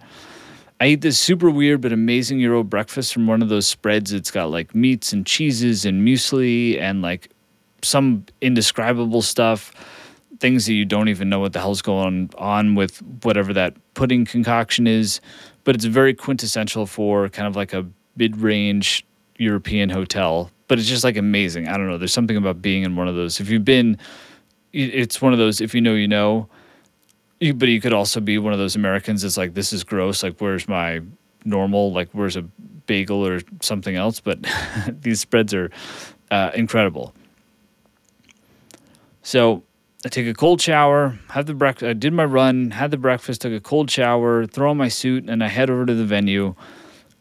I 0.80 0.86
eat 0.86 1.02
this 1.02 1.16
super 1.16 1.48
weird 1.48 1.80
but 1.80 1.92
amazing 1.92 2.40
Euro 2.40 2.64
breakfast 2.64 3.12
from 3.12 3.28
one 3.28 3.40
of 3.40 3.48
those 3.48 3.68
spreads. 3.68 4.12
It's 4.12 4.32
got 4.32 4.50
like 4.50 4.74
meats 4.74 5.12
and 5.12 5.24
cheeses 5.24 5.84
and 5.84 6.04
muesli 6.06 6.80
and 6.80 7.02
like 7.02 7.28
some 7.82 8.24
indescribable 8.40 9.22
stuff, 9.22 9.72
things 10.40 10.66
that 10.66 10.72
you 10.72 10.84
don't 10.84 11.08
even 11.08 11.28
know 11.28 11.38
what 11.38 11.52
the 11.52 11.60
hell's 11.60 11.82
going 11.82 12.30
on 12.36 12.74
with 12.74 13.00
whatever 13.22 13.52
that 13.52 13.76
pudding 13.94 14.24
concoction 14.24 14.88
is. 14.88 15.20
But 15.62 15.76
it's 15.76 15.84
very 15.84 16.14
quintessential 16.14 16.86
for 16.86 17.28
kind 17.28 17.46
of 17.46 17.54
like 17.54 17.72
a 17.72 17.86
mid 18.16 18.38
range 18.38 19.04
European 19.42 19.90
hotel. 19.90 20.50
But 20.68 20.78
it's 20.78 20.88
just 20.88 21.05
like 21.05 21.16
amazing. 21.16 21.68
I 21.68 21.76
don't 21.76 21.88
know. 21.88 21.98
There's 21.98 22.12
something 22.12 22.37
about 22.37 22.62
being 22.62 22.83
in 22.83 22.96
one 22.96 23.09
of 23.09 23.14
those. 23.14 23.40
If 23.40 23.50
you've 23.50 23.64
been, 23.64 23.98
it's 24.72 25.20
one 25.20 25.33
of 25.33 25.38
those, 25.38 25.61
if 25.61 25.74
you 25.74 25.81
know, 25.81 25.94
you 25.94 26.09
know 26.09 26.48
but 27.50 27.68
you 27.68 27.81
could 27.81 27.92
also 27.92 28.20
be 28.20 28.38
one 28.38 28.52
of 28.52 28.59
those 28.61 28.76
Americans 28.76 29.22
that's 29.22 29.37
like, 29.37 29.55
this 29.55 29.72
is 29.72 29.83
gross. 29.83 30.22
Like, 30.22 30.38
where's 30.38 30.68
my 30.68 31.00
normal? 31.44 31.92
Like, 31.92 32.09
where's 32.12 32.37
a 32.37 32.42
bagel 32.87 33.26
or 33.26 33.40
something 33.61 33.96
else? 33.96 34.20
But 34.20 34.38
these 34.88 35.18
spreads 35.18 35.52
are 35.52 35.70
uh, 36.31 36.52
incredible. 36.55 37.12
So 39.22 39.64
I 40.05 40.09
take 40.09 40.26
a 40.26 40.35
cold 40.35 40.61
shower, 40.61 41.18
have 41.31 41.46
the 41.46 41.55
breakfast. 41.55 41.88
I 41.88 41.94
did 41.94 42.12
my 42.12 42.24
run, 42.24 42.70
had 42.70 42.92
the 42.92 42.96
breakfast, 42.96 43.40
took 43.40 43.52
a 43.52 43.61
cold 43.61 43.90
shower, 43.90 44.46
throw 44.46 44.70
on 44.70 44.76
my 44.76 44.88
suit, 44.88 45.28
and 45.28 45.42
I 45.42 45.48
head 45.48 45.68
over 45.68 45.85
to 45.85 45.94
the 45.94 46.05
venue. 46.05 46.55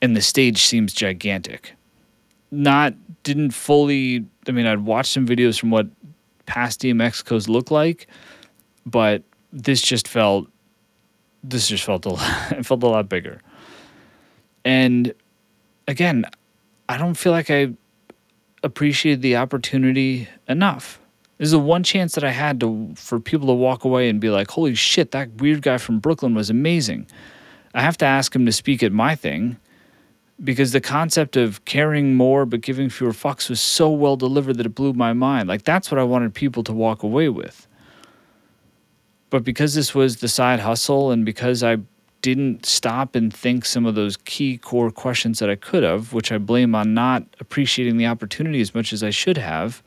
And 0.04 0.16
the 0.16 0.22
stage 0.22 0.64
seems 0.64 0.94
gigantic. 0.94 1.74
Not 2.52 2.94
didn't 3.24 3.52
fully. 3.52 4.26
I 4.48 4.52
mean, 4.52 4.66
I'd 4.66 4.80
watched 4.80 5.14
some 5.14 5.28
videos 5.28 5.60
from 5.60 5.72
what 5.72 5.88
past 6.46 6.82
DMX 6.82 7.48
look 7.48 7.72
like, 7.72 8.08
but 8.86 9.24
this 9.54 9.82
just 9.82 10.08
felt 10.08 10.48
this 11.44 11.68
just 11.68 11.84
felt 11.84 12.06
a 12.06 12.10
lot, 12.10 12.52
it 12.58 12.66
felt 12.66 12.84
a 12.84 12.88
lot 12.88 13.10
bigger. 13.10 13.40
And 14.64 15.14
again, 15.88 16.26
I 16.88 16.98
don't 16.98 17.16
feel 17.16 17.32
like 17.32 17.50
I 17.50 17.70
appreciated 18.64 19.22
the 19.22 19.38
opportunity 19.38 20.28
enough. 20.48 21.00
This 21.38 21.48
is 21.48 21.52
the 21.54 21.60
one 21.60 21.84
chance 21.84 22.14
that 22.14 22.24
I 22.24 22.30
had 22.30 22.60
to 22.60 22.94
for 22.96 23.20
people 23.20 23.48
to 23.48 23.54
walk 23.54 23.84
away 23.84 24.10
and 24.10 24.20
be 24.20 24.30
like, 24.30 24.52
"Holy 24.52 24.76
shit, 24.76 25.12
that 25.12 25.42
weird 25.42 25.64
guy 25.64 25.78
from 25.78 26.00
Brooklyn 26.00 26.36
was 26.36 26.50
amazing." 26.50 27.08
I 27.74 27.82
have 27.82 27.98
to 27.98 28.06
ask 28.06 28.36
him 28.36 28.46
to 28.46 28.52
speak 28.52 28.84
at 28.84 28.92
my 28.92 29.16
thing 29.16 29.58
because 30.44 30.72
the 30.72 30.82
concept 30.82 31.38
of 31.38 31.64
caring 31.66 32.16
more 32.16 32.46
but 32.46 32.62
giving 32.62 32.90
fewer 32.90 33.12
fucks 33.12 33.50
was 33.50 33.62
so 33.62 33.90
well 33.90 34.16
delivered 34.16 34.58
that 34.58 34.66
it 34.66 34.76
blew 34.76 34.94
my 34.94 35.14
mind. 35.14 35.48
Like 35.48 35.64
that's 35.64 35.92
what 35.92 36.00
I 36.00 36.04
wanted 36.04 36.34
people 36.34 36.64
to 36.64 36.74
walk 36.74 37.04
away 37.04 37.30
with. 37.30 37.68
But 39.30 39.44
because 39.44 39.76
this 39.76 39.96
was 39.96 40.18
the 40.18 40.28
side 40.28 40.60
hustle 40.60 41.12
and 41.12 41.26
because 41.26 41.64
I 41.64 41.78
didn't 42.22 42.66
stop 42.66 43.16
and 43.16 43.34
think 43.34 43.66
some 43.66 43.86
of 43.86 43.96
those 43.96 44.18
key 44.18 44.58
core 44.58 44.92
questions 44.92 45.40
that 45.40 45.50
I 45.50 45.56
could 45.56 45.84
have, 45.84 46.14
which 46.14 46.32
I 46.32 46.38
blame 46.38 46.76
on 46.76 46.94
not 46.94 47.24
appreciating 47.40 47.98
the 47.98 48.08
opportunity 48.08 48.62
as 48.62 48.76
much 48.76 48.94
as 48.94 49.04
I 49.04 49.10
should 49.10 49.38
have, 49.38 49.82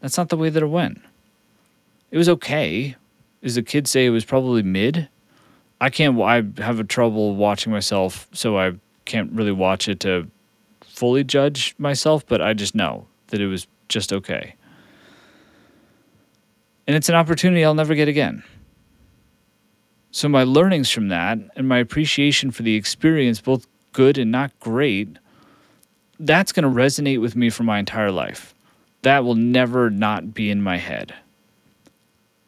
that's 0.00 0.16
not 0.16 0.28
the 0.28 0.36
way 0.36 0.50
that 0.50 0.62
it 0.62 0.66
went. 0.66 1.00
It 2.10 2.18
was 2.18 2.28
okay. 2.28 2.96
As 3.42 3.54
the 3.54 3.62
kids 3.62 3.90
say, 3.90 4.06
it 4.06 4.10
was 4.10 4.24
probably 4.24 4.62
mid. 4.62 5.08
I 5.80 5.90
can't, 5.90 6.20
I 6.20 6.44
have 6.62 6.78
a 6.78 6.84
trouble 6.84 7.36
watching 7.36 7.72
myself, 7.72 8.28
so 8.32 8.58
I 8.58 8.74
can't 9.04 9.32
really 9.32 9.52
watch 9.52 9.88
it 9.88 10.00
to 10.00 10.30
fully 10.82 11.24
judge 11.24 11.74
myself, 11.78 12.26
but 12.26 12.40
I 12.40 12.54
just 12.54 12.74
know 12.74 13.06
that 13.28 13.40
it 13.40 13.46
was 13.46 13.66
just 13.88 14.12
okay. 14.12 14.54
And 16.86 16.96
it's 16.96 17.08
an 17.08 17.14
opportunity 17.14 17.64
I'll 17.64 17.74
never 17.74 17.94
get 17.94 18.08
again. 18.08 18.42
So, 20.12 20.28
my 20.28 20.42
learnings 20.42 20.90
from 20.90 21.08
that 21.08 21.38
and 21.54 21.68
my 21.68 21.78
appreciation 21.78 22.50
for 22.50 22.62
the 22.62 22.74
experience, 22.74 23.40
both 23.40 23.66
good 23.92 24.18
and 24.18 24.32
not 24.32 24.58
great, 24.58 25.08
that's 26.18 26.52
going 26.52 26.64
to 26.64 26.80
resonate 26.80 27.20
with 27.20 27.36
me 27.36 27.48
for 27.48 27.62
my 27.62 27.78
entire 27.78 28.10
life. 28.10 28.54
That 29.02 29.24
will 29.24 29.36
never 29.36 29.88
not 29.88 30.34
be 30.34 30.50
in 30.50 30.62
my 30.62 30.76
head. 30.76 31.14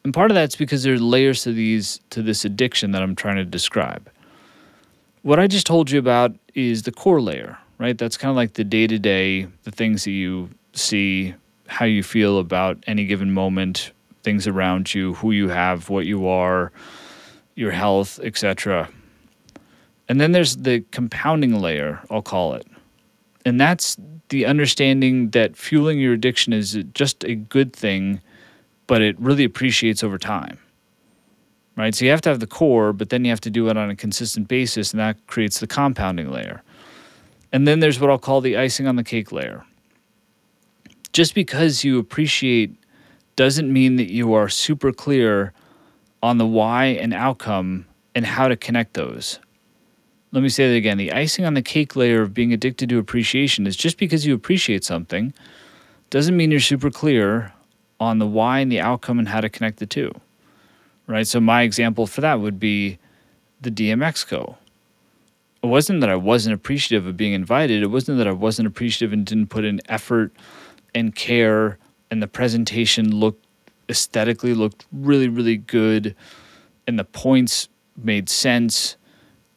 And 0.03 0.13
part 0.13 0.29
of 0.29 0.35
that's 0.35 0.55
because 0.55 0.83
there's 0.83 1.01
layers 1.01 1.43
to 1.43 1.53
these 1.53 2.01
to 2.09 2.21
this 2.21 2.43
addiction 2.43 2.91
that 2.91 3.01
I'm 3.01 3.15
trying 3.15 3.37
to 3.37 3.45
describe. 3.45 4.09
What 5.23 5.39
I 5.39 5.47
just 5.47 5.65
told 5.65 5.89
you 5.89 5.99
about 5.99 6.35
is 6.53 6.83
the 6.83 6.91
core 6.91 7.21
layer, 7.21 7.57
right? 7.77 7.97
That's 7.97 8.17
kind 8.17 8.29
of 8.29 8.35
like 8.35 8.55
the 8.55 8.65
day-to-day, 8.65 9.47
the 9.63 9.71
things 9.71 10.03
that 10.03 10.11
you 10.11 10.49
see, 10.73 11.33
how 11.67 11.85
you 11.85 12.03
feel 12.03 12.39
about 12.39 12.83
any 12.87 13.05
given 13.05 13.33
moment, 13.33 13.93
things 14.23 14.47
around 14.47 14.93
you, 14.93 15.13
who 15.13 15.31
you 15.31 15.47
have, 15.47 15.87
what 15.89 16.05
you 16.05 16.27
are, 16.27 16.73
your 17.55 17.71
health, 17.71 18.19
etc. 18.21 18.89
And 20.09 20.19
then 20.19 20.33
there's 20.33 20.57
the 20.57 20.81
compounding 20.91 21.61
layer, 21.61 22.01
I'll 22.11 22.21
call 22.21 22.55
it. 22.55 22.67
And 23.45 23.61
that's 23.61 23.95
the 24.27 24.45
understanding 24.45 25.29
that 25.29 25.55
fueling 25.55 25.99
your 25.99 26.11
addiction 26.11 26.51
is 26.51 26.77
just 26.93 27.23
a 27.23 27.35
good 27.35 27.71
thing, 27.73 28.19
but 28.87 29.01
it 29.01 29.17
really 29.21 29.45
appreciates 29.45 30.03
over 30.03 30.17
time. 30.17 30.59
Right? 31.75 31.95
So 31.95 32.05
you 32.05 32.11
have 32.11 32.21
to 32.21 32.29
have 32.29 32.39
the 32.39 32.47
core, 32.47 32.93
but 32.93 33.09
then 33.09 33.25
you 33.25 33.31
have 33.31 33.41
to 33.41 33.49
do 33.49 33.67
it 33.69 33.77
on 33.77 33.89
a 33.89 33.95
consistent 33.95 34.47
basis, 34.47 34.91
and 34.91 34.99
that 34.99 35.25
creates 35.27 35.59
the 35.59 35.67
compounding 35.67 36.29
layer. 36.29 36.61
And 37.51 37.67
then 37.67 37.79
there's 37.79 37.99
what 37.99 38.09
I'll 38.09 38.19
call 38.19 38.41
the 38.41 38.57
icing 38.57 38.87
on 38.87 38.95
the 38.95 39.03
cake 39.03 39.31
layer. 39.31 39.65
Just 41.13 41.35
because 41.35 41.83
you 41.83 41.99
appreciate 41.99 42.75
doesn't 43.35 43.71
mean 43.71 43.95
that 43.95 44.11
you 44.11 44.33
are 44.33 44.49
super 44.49 44.91
clear 44.91 45.53
on 46.21 46.37
the 46.37 46.45
why 46.45 46.85
and 46.85 47.13
outcome 47.13 47.85
and 48.15 48.25
how 48.25 48.47
to 48.47 48.55
connect 48.55 48.93
those. 48.93 49.39
Let 50.31 50.41
me 50.41 50.49
say 50.49 50.67
that 50.67 50.75
again. 50.75 50.97
The 50.97 51.11
icing 51.11 51.45
on 51.45 51.53
the 51.53 51.61
cake 51.61 51.95
layer 51.95 52.21
of 52.21 52.33
being 52.33 52.53
addicted 52.53 52.89
to 52.89 52.97
appreciation 52.97 53.67
is 53.67 53.75
just 53.75 53.97
because 53.97 54.25
you 54.25 54.33
appreciate 54.33 54.83
something 54.83 55.33
doesn't 56.09 56.35
mean 56.35 56.49
you're 56.49 56.59
super 56.59 56.89
clear 56.89 57.53
on 57.99 58.17
the 58.19 58.25
why 58.25 58.59
and 58.59 58.71
the 58.71 58.79
outcome 58.79 59.19
and 59.19 59.27
how 59.27 59.41
to 59.41 59.49
connect 59.49 59.77
the 59.77 59.85
two. 59.85 60.11
Right? 61.07 61.27
So 61.27 61.39
my 61.39 61.63
example 61.63 62.07
for 62.07 62.21
that 62.21 62.39
would 62.39 62.59
be 62.59 62.97
the 63.61 63.71
DMEXCO. 63.71 64.55
It 65.61 65.67
wasn't 65.67 66.01
that 66.01 66.09
I 66.09 66.15
wasn't 66.15 66.55
appreciative 66.55 67.07
of 67.07 67.15
being 67.15 67.33
invited. 67.33 67.83
It 67.83 67.87
wasn't 67.87 68.17
that 68.17 68.27
I 68.27 68.31
wasn't 68.31 68.67
appreciative 68.67 69.13
and 69.13 69.25
didn't 69.25 69.47
put 69.47 69.63
in 69.63 69.81
effort 69.87 70.33
and 70.93 71.15
care 71.15 71.77
and 72.11 72.21
the 72.21 72.27
presentation 72.27 73.15
looked 73.15 73.43
aesthetically 73.89 74.53
looked 74.53 74.85
really 74.91 75.27
really 75.27 75.57
good 75.57 76.15
and 76.87 76.97
the 76.97 77.03
points 77.03 77.67
made 77.97 78.29
sense 78.29 78.97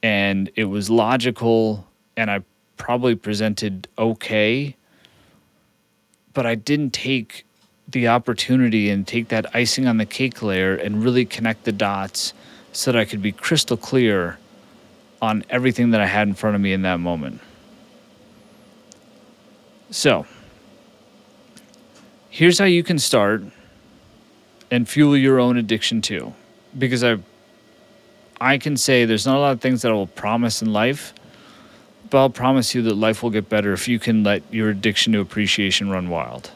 and 0.02 0.50
it 0.56 0.64
was 0.64 0.90
logical 0.90 1.86
and 2.16 2.30
I 2.30 2.42
probably 2.76 3.14
presented 3.14 3.88
okay 3.98 4.76
but 6.32 6.46
I 6.46 6.54
didn't 6.54 6.90
take 6.92 7.45
the 7.88 8.08
opportunity 8.08 8.90
and 8.90 9.06
take 9.06 9.28
that 9.28 9.54
icing 9.54 9.86
on 9.86 9.96
the 9.96 10.06
cake 10.06 10.42
layer 10.42 10.74
and 10.74 11.04
really 11.04 11.24
connect 11.24 11.64
the 11.64 11.72
dots 11.72 12.32
so 12.72 12.92
that 12.92 12.98
I 12.98 13.04
could 13.04 13.22
be 13.22 13.32
crystal 13.32 13.76
clear 13.76 14.38
on 15.22 15.44
everything 15.48 15.90
that 15.90 16.00
I 16.00 16.06
had 16.06 16.28
in 16.28 16.34
front 16.34 16.56
of 16.56 16.62
me 16.62 16.72
in 16.72 16.82
that 16.82 17.00
moment. 17.00 17.40
So, 19.90 20.26
here's 22.28 22.58
how 22.58 22.64
you 22.64 22.82
can 22.82 22.98
start 22.98 23.42
and 24.70 24.88
fuel 24.88 25.16
your 25.16 25.38
own 25.38 25.56
addiction 25.56 26.02
too. 26.02 26.34
Because 26.76 27.04
I 27.04 27.18
I 28.40 28.58
can 28.58 28.76
say 28.76 29.04
there's 29.06 29.26
not 29.26 29.36
a 29.36 29.40
lot 29.40 29.52
of 29.52 29.60
things 29.60 29.82
that 29.82 29.90
I 29.90 29.94
will 29.94 30.08
promise 30.08 30.60
in 30.60 30.72
life, 30.72 31.14
but 32.10 32.18
I'll 32.18 32.30
promise 32.30 32.74
you 32.74 32.82
that 32.82 32.94
life 32.94 33.22
will 33.22 33.30
get 33.30 33.48
better 33.48 33.72
if 33.72 33.88
you 33.88 33.98
can 33.98 34.24
let 34.24 34.42
your 34.52 34.68
addiction 34.68 35.14
to 35.14 35.20
appreciation 35.20 35.88
run 35.88 36.10
wild. 36.10 36.50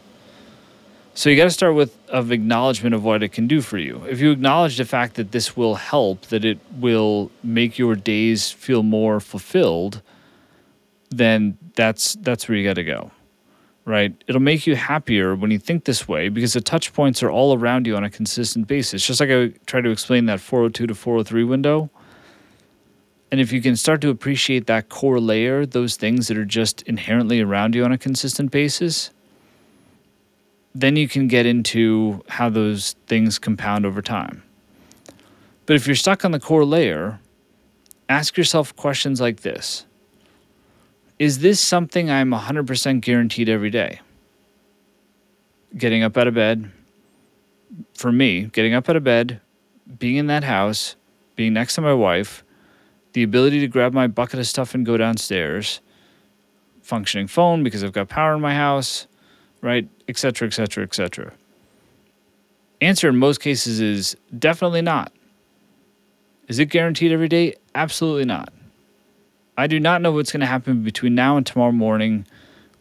So 1.21 1.29
you 1.29 1.37
got 1.37 1.45
to 1.45 1.51
start 1.51 1.75
with 1.75 1.99
of 2.09 2.33
acknowledgement 2.33 2.95
of 2.95 3.05
what 3.05 3.23
it 3.23 3.29
can 3.29 3.47
do 3.47 3.61
for 3.61 3.77
you. 3.77 4.03
If 4.09 4.21
you 4.23 4.31
acknowledge 4.31 4.79
the 4.79 4.87
fact 4.87 5.17
that 5.17 5.33
this 5.33 5.55
will 5.55 5.75
help, 5.75 6.23
that 6.29 6.47
it 6.47 6.59
will 6.79 7.31
make 7.43 7.79
your 7.79 7.95
days 7.95 8.51
feel 8.51 8.83
more 8.83 9.21
fulfilled, 9.21 10.01
then 11.11 11.59
that's 11.75 12.15
that's 12.23 12.49
where 12.49 12.57
you 12.57 12.67
got 12.67 12.77
to 12.77 12.85
go. 12.85 13.11
Right? 13.85 14.15
It'll 14.29 14.41
make 14.41 14.67
you 14.67 14.77
happier 14.77 15.35
when 15.35 15.51
you 15.51 15.59
think 15.59 15.85
this 15.85 16.09
way 16.09 16.31
because 16.31 16.55
the 16.55 16.63
touch 16.63 16.95
points 16.95 17.23
are 17.23 17.31
all 17.31 17.55
around 17.55 17.87
you 17.87 17.97
on 17.97 18.05
a 18.05 18.09
consistent 18.09 18.67
basis. 18.67 19.07
Just 19.07 19.21
like 19.21 19.29
I 19.29 19.49
tried 19.67 19.85
to 19.85 19.91
explain 19.91 20.25
that 20.25 20.41
402 20.41 20.87
to 20.87 20.95
403 20.95 21.45
window. 21.45 21.91
And 23.31 23.43
if 23.43 23.53
you 23.53 23.61
can 23.61 23.77
start 23.77 24.01
to 24.01 24.09
appreciate 24.09 24.67
that 24.69 24.89
core 24.89 25.21
layer, 25.21 25.67
those 25.67 25.97
things 25.97 26.29
that 26.29 26.39
are 26.39 26.47
just 26.47 26.81
inherently 26.85 27.43
around 27.43 27.75
you 27.75 27.85
on 27.85 27.93
a 27.93 27.99
consistent 27.99 28.51
basis, 28.51 29.11
then 30.75 30.97
you 30.97 31.09
can 31.09 31.29
get 31.29 31.47
into 31.47 32.23
how 32.29 32.49
those 32.49 32.95
things 33.07 33.39
compound 33.39 33.85
over 33.85 34.01
time. 34.03 34.43
But 35.67 35.77
if 35.77 35.87
you're 35.87 35.97
stuck 35.97 36.25
on 36.25 36.33
the 36.33 36.41
core 36.41 36.65
layer, 36.65 37.21
ask 38.09 38.37
yourself 38.37 38.75
questions 38.77 39.21
like 39.21 39.41
this 39.41 39.87
Is 41.19 41.41
this 41.41 41.61
something 41.61 42.11
I'm 42.11 42.31
100% 42.31 43.01
guaranteed 43.01 43.49
every 43.49 43.71
day? 43.71 44.01
Getting 45.77 46.03
up 46.03 46.17
out 46.17 46.27
of 46.27 46.35
bed, 46.35 46.71
for 47.95 48.11
me, 48.11 48.45
getting 48.47 48.75
up 48.75 48.89
out 48.89 48.97
of 48.97 49.05
bed, 49.05 49.41
being 49.99 50.17
in 50.17 50.27
that 50.27 50.45
house, 50.45 50.97
being 51.37 51.53
next 51.53 51.77
to 51.77 51.81
my 51.81 51.95
wife, 51.95 52.45
the 53.13 53.23
ability 53.23 53.61
to 53.61 53.69
grab 53.69 53.93
my 53.93 54.07
bucket 54.07 54.41
of 54.41 54.47
stuff 54.47 54.75
and 54.75 54.85
go 54.85 54.97
downstairs, 54.97 55.81
functioning 56.83 57.27
phone 57.27 57.63
because 57.63 57.85
I've 57.85 57.93
got 57.93 58.09
power 58.09 58.35
in 58.35 58.41
my 58.41 58.55
house, 58.55 59.07
right? 59.61 59.89
Et 60.09 60.19
cetera, 60.19 60.47
et 60.47 60.53
cetera, 60.53 60.83
et 60.83 60.95
cetera. 60.95 61.33
Answer 62.81 63.09
in 63.09 63.17
most 63.17 63.41
cases 63.41 63.81
is 63.81 64.17
definitely 64.39 64.83
not. 64.83 65.13
Is 66.49 66.59
it 66.59 66.67
guaranteed 66.67 67.13
every 67.13 67.29
day? 67.29 67.55
Absolutely 67.75 68.25
not. 68.25 68.53
I 69.57 69.67
do 69.67 69.79
not 69.79 70.01
know 70.01 70.13
what's 70.13 70.33
going 70.33 70.41
to 70.41 70.47
happen 70.47 70.83
between 70.83 71.15
now 71.15 71.37
and 71.37 71.47
tomorrow 71.47 71.73
morning 71.73 72.27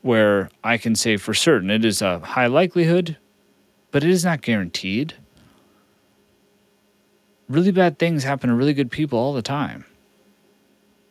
where 0.02 0.50
I 0.64 0.78
can 0.78 0.96
say 0.96 1.18
for 1.18 1.34
certain 1.34 1.70
it 1.70 1.84
is 1.84 2.02
a 2.02 2.20
high 2.20 2.48
likelihood, 2.48 3.18
but 3.92 4.04
it 4.04 4.10
is 4.10 4.24
not 4.24 4.42
guaranteed. 4.42 5.14
Really 7.50 7.72
bad 7.72 8.00
things 8.00 8.24
happen 8.24 8.50
to 8.50 8.56
really 8.56 8.74
good 8.74 8.92
people 8.92 9.20
all 9.20 9.34
the 9.34 9.42
time. 9.42 9.84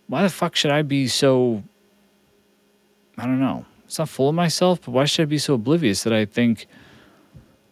Why 0.06 0.22
the 0.22 0.30
fuck 0.30 0.56
should 0.56 0.70
I 0.70 0.80
be 0.80 1.06
so 1.06 1.62
I 3.18 3.26
don't 3.26 3.40
know 3.40 3.66
it's 3.88 3.98
not 3.98 4.10
full 4.10 4.28
of 4.28 4.34
myself, 4.34 4.82
but 4.84 4.90
why 4.90 5.06
should 5.06 5.22
I 5.22 5.24
be 5.24 5.38
so 5.38 5.54
oblivious 5.54 6.02
that 6.02 6.12
I 6.12 6.26
think, 6.26 6.66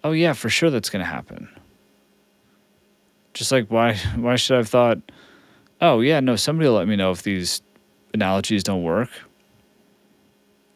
oh 0.03 0.13
yeah, 0.13 0.33
for 0.33 0.49
sure 0.49 0.71
that's 0.71 0.89
to 0.89 1.05
happen? 1.05 1.47
Just 3.35 3.53
like 3.53 3.71
why 3.71 3.97
why 4.17 4.37
should 4.37 4.55
I 4.55 4.57
have 4.57 4.69
thought, 4.69 4.99
oh 5.83 6.01
yeah, 6.01 6.21
no, 6.21 6.35
somebody 6.35 6.71
will 6.71 6.77
let 6.77 6.89
me 6.89 6.97
know 6.97 7.11
if 7.11 7.23
these 7.23 7.61
analogies 8.15 8.65
don't 8.65 8.83
work 8.83 9.11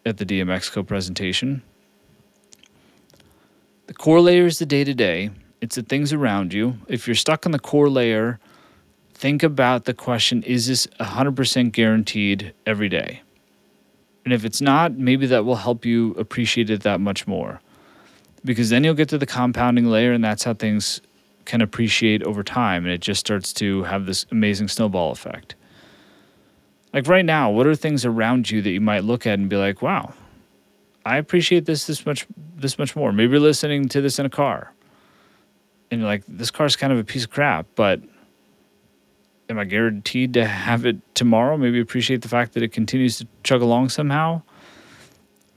at 0.04 0.18
the 0.18 0.26
DMX 0.26 0.86
presentation. 0.86 1.62
The 3.86 3.94
core 3.94 4.20
layer 4.20 4.44
is 4.44 4.58
the 4.58 4.66
day 4.66 4.84
to 4.84 4.92
day. 4.92 5.30
It's 5.62 5.76
the 5.76 5.82
things 5.82 6.12
around 6.12 6.52
you. 6.52 6.76
If 6.86 7.08
you're 7.08 7.14
stuck 7.14 7.46
on 7.46 7.52
the 7.52 7.58
core 7.58 7.88
layer, 7.88 8.38
think 9.14 9.42
about 9.42 9.86
the 9.86 9.94
question 9.94 10.42
is 10.42 10.66
this 10.66 10.86
100% 11.00 11.72
guaranteed 11.72 12.52
every 12.66 12.90
day? 12.90 13.22
And 14.24 14.34
if 14.34 14.44
it's 14.44 14.60
not, 14.60 14.92
maybe 14.92 15.26
that 15.26 15.44
will 15.44 15.56
help 15.56 15.84
you 15.84 16.12
appreciate 16.14 16.70
it 16.70 16.82
that 16.82 17.00
much 17.00 17.26
more. 17.26 17.60
Because 18.44 18.70
then 18.70 18.84
you'll 18.84 18.94
get 18.94 19.08
to 19.10 19.18
the 19.18 19.26
compounding 19.26 19.86
layer, 19.86 20.12
and 20.12 20.22
that's 20.22 20.44
how 20.44 20.54
things 20.54 21.00
can 21.44 21.60
appreciate 21.60 22.22
over 22.22 22.42
time. 22.42 22.84
And 22.84 22.92
it 22.92 23.00
just 23.00 23.20
starts 23.20 23.52
to 23.54 23.82
have 23.84 24.06
this 24.06 24.26
amazing 24.30 24.68
snowball 24.68 25.10
effect. 25.10 25.54
Like 26.92 27.06
right 27.06 27.24
now, 27.24 27.50
what 27.50 27.66
are 27.66 27.74
things 27.74 28.04
around 28.04 28.50
you 28.50 28.62
that 28.62 28.70
you 28.70 28.80
might 28.80 29.04
look 29.04 29.26
at 29.26 29.38
and 29.38 29.48
be 29.48 29.56
like, 29.56 29.80
wow, 29.80 30.12
I 31.04 31.16
appreciate 31.16 31.64
this 31.66 31.86
this 31.86 32.04
much 32.04 32.26
this 32.56 32.78
much 32.78 32.94
more. 32.94 33.12
Maybe 33.12 33.32
you're 33.32 33.40
listening 33.40 33.88
to 33.88 34.00
this 34.00 34.18
in 34.18 34.26
a 34.26 34.30
car. 34.30 34.72
And 35.90 36.00
you're 36.00 36.08
like, 36.08 36.24
this 36.28 36.50
car's 36.50 36.76
kind 36.76 36.92
of 36.92 36.98
a 36.98 37.04
piece 37.04 37.24
of 37.24 37.30
crap, 37.30 37.66
but 37.74 38.00
am 39.50 39.58
I 39.58 39.64
guaranteed 39.64 40.32
to 40.34 40.46
have 40.46 40.86
it 40.86 40.96
tomorrow? 41.14 41.56
Maybe 41.56 41.80
appreciate 41.80 42.22
the 42.22 42.28
fact 42.28 42.54
that 42.54 42.62
it 42.62 42.72
continues 42.72 43.18
to 43.18 43.26
chug 43.42 43.60
along 43.60 43.88
somehow. 43.88 44.42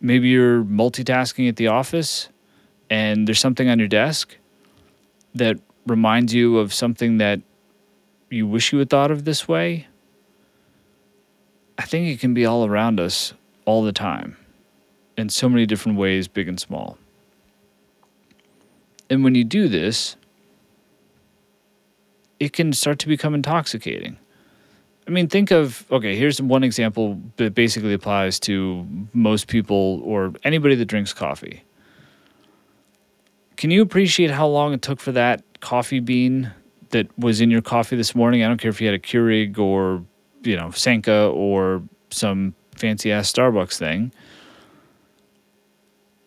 Maybe 0.02 0.30
you're 0.30 0.64
multitasking 0.64 1.48
at 1.48 1.56
the 1.56 1.68
office 1.68 2.30
and 2.90 3.28
there's 3.28 3.40
something 3.40 3.70
on 3.70 3.80
your 3.80 3.88
desk 3.88 4.36
that 5.36 5.60
reminds 5.86 6.34
you 6.34 6.58
of 6.58 6.74
something 6.74 7.20
that 7.20 7.40
you 8.30 8.48
wish 8.48 8.74
you 8.74 8.80
had 8.80 8.90
thought 8.90 9.12
of 9.12 9.26
this 9.26 9.48
way. 9.48 9.88
I 11.78 11.84
think 11.84 12.08
it 12.08 12.20
can 12.20 12.34
be 12.34 12.46
all 12.46 12.66
around 12.66 13.00
us 13.00 13.34
all 13.66 13.84
the 13.84 13.92
time 13.94 14.36
in 15.18 15.30
so 15.30 15.48
many 15.48 15.66
different 15.66 15.98
ways, 15.98 16.28
big 16.28 16.48
and 16.48 16.60
small. 16.60 16.98
And 19.10 19.24
when 19.24 19.36
you 19.36 19.44
do 19.44 19.68
this, 19.68 20.16
it 22.44 22.52
can 22.52 22.74
start 22.74 23.00
to 23.00 23.08
become 23.08 23.34
intoxicating. 23.34 24.18
I 25.08 25.12
mean, 25.12 25.28
think 25.28 25.52
of 25.52 25.86
okay, 25.92 26.16
here's 26.16 26.42
one 26.42 26.64
example 26.64 27.20
that 27.38 27.56
basically 27.56 27.94
applies 27.94 28.40
to 28.42 28.86
most 29.14 29.48
people 29.48 30.02
or 30.04 30.34
anybody 30.44 30.76
that 30.76 30.86
drinks 30.86 31.14
coffee. 31.14 31.64
Can 33.56 33.72
you 33.72 33.82
appreciate 33.82 34.30
how 34.30 34.48
long 34.48 34.74
it 34.74 34.82
took 34.82 35.00
for 35.00 35.14
that 35.14 35.42
coffee 35.62 36.02
bean 36.02 36.52
that 36.90 37.08
was 37.18 37.40
in 37.40 37.50
your 37.50 37.62
coffee 37.62 37.96
this 37.96 38.14
morning? 38.14 38.44
I 38.44 38.48
don't 38.48 38.60
care 38.60 38.72
if 38.72 38.82
you 38.82 38.88
had 38.88 38.96
a 38.96 39.00
Keurig 39.00 39.58
or, 39.58 40.04
you 40.44 40.58
know, 40.58 40.72
Sanka 40.72 41.28
or 41.28 41.82
some 42.10 42.56
fancy 42.76 43.12
ass 43.12 43.32
Starbucks 43.32 43.78
thing. 43.78 44.12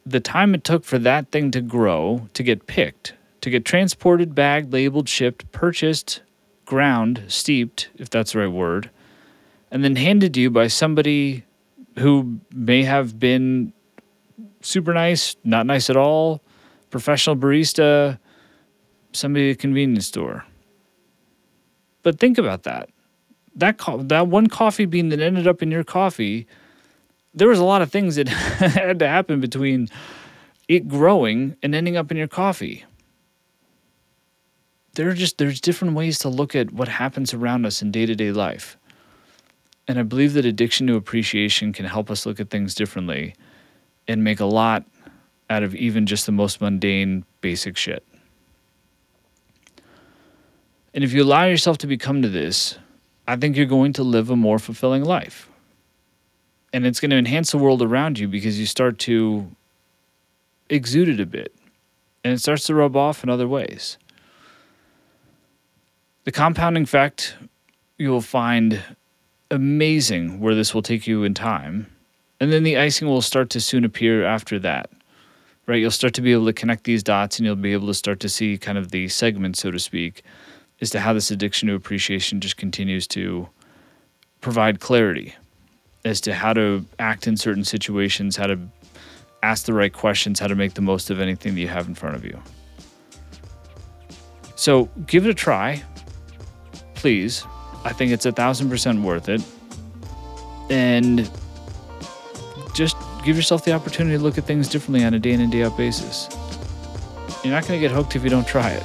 The 0.06 0.20
time 0.20 0.54
it 0.54 0.64
took 0.64 0.84
for 0.84 0.98
that 1.00 1.30
thing 1.30 1.50
to 1.50 1.60
grow, 1.60 2.28
to 2.34 2.42
get 2.42 2.66
picked, 2.66 3.15
to 3.46 3.50
get 3.50 3.64
transported, 3.64 4.34
bagged, 4.34 4.72
labeled, 4.72 5.08
shipped, 5.08 5.52
purchased, 5.52 6.20
ground, 6.64 7.22
steeped, 7.28 7.88
if 7.94 8.10
that's 8.10 8.32
the 8.32 8.40
right 8.40 8.48
word, 8.48 8.90
and 9.70 9.84
then 9.84 9.94
handed 9.94 10.34
to 10.34 10.40
you 10.40 10.50
by 10.50 10.66
somebody 10.66 11.44
who 12.00 12.40
may 12.52 12.82
have 12.82 13.20
been 13.20 13.72
super 14.62 14.92
nice, 14.92 15.36
not 15.44 15.64
nice 15.64 15.88
at 15.88 15.96
all, 15.96 16.42
professional 16.90 17.36
barista, 17.36 18.18
somebody 19.12 19.50
at 19.50 19.54
a 19.54 19.58
convenience 19.58 20.08
store. 20.08 20.44
But 22.02 22.18
think 22.18 22.38
about 22.38 22.64
that. 22.64 22.90
That 23.54 23.78
co- 23.78 24.02
that 24.02 24.26
one 24.26 24.48
coffee 24.48 24.86
bean 24.86 25.10
that 25.10 25.20
ended 25.20 25.46
up 25.46 25.62
in 25.62 25.70
your 25.70 25.84
coffee, 25.84 26.48
there 27.32 27.46
was 27.46 27.60
a 27.60 27.64
lot 27.64 27.80
of 27.80 27.92
things 27.92 28.16
that 28.16 28.26
had 28.58 28.98
to 28.98 29.06
happen 29.06 29.40
between 29.40 29.88
it 30.66 30.88
growing 30.88 31.54
and 31.62 31.76
ending 31.76 31.96
up 31.96 32.10
in 32.10 32.16
your 32.16 32.26
coffee 32.26 32.84
there 34.96 35.08
are 35.08 35.14
just 35.14 35.38
there's 35.38 35.60
different 35.60 35.94
ways 35.94 36.18
to 36.20 36.28
look 36.28 36.56
at 36.56 36.72
what 36.72 36.88
happens 36.88 37.32
around 37.32 37.64
us 37.66 37.82
in 37.82 37.90
day-to-day 37.90 38.32
life. 38.32 38.76
And 39.86 39.98
I 39.98 40.02
believe 40.02 40.32
that 40.32 40.44
addiction 40.44 40.86
to 40.88 40.96
appreciation 40.96 41.72
can 41.72 41.84
help 41.84 42.10
us 42.10 42.26
look 42.26 42.40
at 42.40 42.50
things 42.50 42.74
differently 42.74 43.34
and 44.08 44.24
make 44.24 44.40
a 44.40 44.46
lot 44.46 44.84
out 45.48 45.62
of 45.62 45.74
even 45.74 46.06
just 46.06 46.26
the 46.26 46.32
most 46.32 46.60
mundane 46.60 47.24
basic 47.40 47.76
shit. 47.76 48.04
And 50.92 51.04
if 51.04 51.12
you 51.12 51.22
allow 51.22 51.44
yourself 51.44 51.78
to 51.78 51.86
become 51.86 52.22
to 52.22 52.28
this, 52.28 52.78
I 53.28 53.36
think 53.36 53.56
you're 53.56 53.66
going 53.66 53.92
to 53.94 54.02
live 54.02 54.30
a 54.30 54.36
more 54.36 54.58
fulfilling 54.58 55.04
life. 55.04 55.48
And 56.72 56.86
it's 56.86 57.00
going 57.00 57.10
to 57.10 57.18
enhance 57.18 57.52
the 57.52 57.58
world 57.58 57.82
around 57.82 58.18
you 58.18 58.28
because 58.28 58.58
you 58.58 58.66
start 58.66 58.98
to 59.00 59.50
exude 60.70 61.08
it 61.08 61.20
a 61.20 61.26
bit 61.26 61.54
and 62.24 62.32
it 62.32 62.38
starts 62.38 62.64
to 62.66 62.74
rub 62.74 62.96
off 62.96 63.22
in 63.22 63.30
other 63.30 63.46
ways. 63.46 63.98
The 66.26 66.32
compounding 66.32 66.82
effect 66.82 67.36
you 67.98 68.10
will 68.10 68.20
find 68.20 68.82
amazing 69.52 70.40
where 70.40 70.56
this 70.56 70.74
will 70.74 70.82
take 70.82 71.06
you 71.06 71.22
in 71.22 71.34
time. 71.34 71.86
And 72.40 72.52
then 72.52 72.64
the 72.64 72.76
icing 72.76 73.06
will 73.06 73.22
start 73.22 73.48
to 73.50 73.60
soon 73.60 73.84
appear 73.84 74.24
after 74.24 74.58
that. 74.58 74.90
Right? 75.66 75.80
You'll 75.80 75.92
start 75.92 76.14
to 76.14 76.22
be 76.22 76.32
able 76.32 76.46
to 76.46 76.52
connect 76.52 76.82
these 76.82 77.04
dots 77.04 77.38
and 77.38 77.46
you'll 77.46 77.54
be 77.54 77.72
able 77.72 77.86
to 77.86 77.94
start 77.94 78.18
to 78.20 78.28
see 78.28 78.58
kind 78.58 78.76
of 78.76 78.90
the 78.90 79.06
segment, 79.06 79.56
so 79.56 79.70
to 79.70 79.78
speak, 79.78 80.24
as 80.80 80.90
to 80.90 81.00
how 81.00 81.12
this 81.12 81.30
addiction 81.30 81.68
to 81.68 81.76
appreciation 81.76 82.40
just 82.40 82.56
continues 82.56 83.06
to 83.06 83.48
provide 84.40 84.80
clarity 84.80 85.32
as 86.04 86.20
to 86.22 86.34
how 86.34 86.52
to 86.52 86.84
act 86.98 87.28
in 87.28 87.36
certain 87.36 87.64
situations, 87.64 88.34
how 88.34 88.48
to 88.48 88.58
ask 89.44 89.64
the 89.66 89.72
right 89.72 89.92
questions, 89.92 90.40
how 90.40 90.48
to 90.48 90.56
make 90.56 90.74
the 90.74 90.82
most 90.82 91.08
of 91.08 91.20
anything 91.20 91.54
that 91.54 91.60
you 91.60 91.68
have 91.68 91.86
in 91.86 91.94
front 91.94 92.16
of 92.16 92.24
you. 92.24 92.36
So 94.56 94.86
give 95.06 95.24
it 95.24 95.30
a 95.30 95.34
try 95.34 95.84
please. 96.96 97.44
I 97.84 97.92
think 97.92 98.10
it's 98.10 98.26
a 98.26 98.32
thousand 98.32 98.68
percent 98.68 99.00
worth 99.02 99.28
it. 99.28 99.42
And 100.68 101.30
just 102.74 102.96
give 103.24 103.36
yourself 103.36 103.64
the 103.64 103.72
opportunity 103.72 104.16
to 104.16 104.22
look 104.22 104.38
at 104.38 104.44
things 104.44 104.68
differently 104.68 105.04
on 105.04 105.14
a 105.14 105.18
day 105.18 105.32
in 105.32 105.40
and 105.40 105.52
day 105.52 105.62
out 105.62 105.76
basis. 105.76 106.28
You're 107.44 107.54
not 107.54 107.66
going 107.66 107.80
to 107.80 107.88
get 107.88 107.90
hooked 107.90 108.16
if 108.16 108.24
you 108.24 108.30
don't 108.30 108.46
try 108.46 108.70
it. 108.70 108.84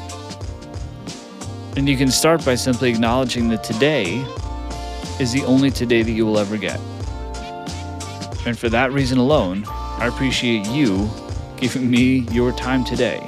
And 1.77 1.89
you 1.89 1.97
can 1.97 2.11
start 2.11 2.45
by 2.45 2.55
simply 2.55 2.91
acknowledging 2.91 3.49
that 3.49 3.63
today 3.63 4.23
is 5.19 5.31
the 5.31 5.43
only 5.45 5.71
today 5.71 6.03
that 6.03 6.11
you 6.11 6.25
will 6.25 6.37
ever 6.37 6.57
get. 6.57 6.79
And 8.45 8.57
for 8.57 8.69
that 8.69 8.91
reason 8.91 9.17
alone, 9.17 9.63
I 9.67 10.07
appreciate 10.07 10.67
you 10.67 11.09
giving 11.57 11.89
me 11.89 12.27
your 12.31 12.51
time 12.51 12.83
today 12.83 13.19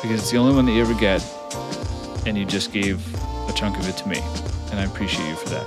because 0.00 0.20
it's 0.20 0.30
the 0.30 0.38
only 0.38 0.54
one 0.54 0.64
that 0.64 0.72
you 0.72 0.80
ever 0.80 0.94
get, 0.94 1.22
and 2.26 2.38
you 2.38 2.46
just 2.46 2.72
gave 2.72 2.98
a 3.50 3.52
chunk 3.52 3.76
of 3.78 3.88
it 3.88 3.96
to 3.96 4.08
me, 4.08 4.18
and 4.70 4.78
I 4.78 4.84
appreciate 4.84 5.28
you 5.28 5.34
for 5.34 5.48
that. 5.48 5.66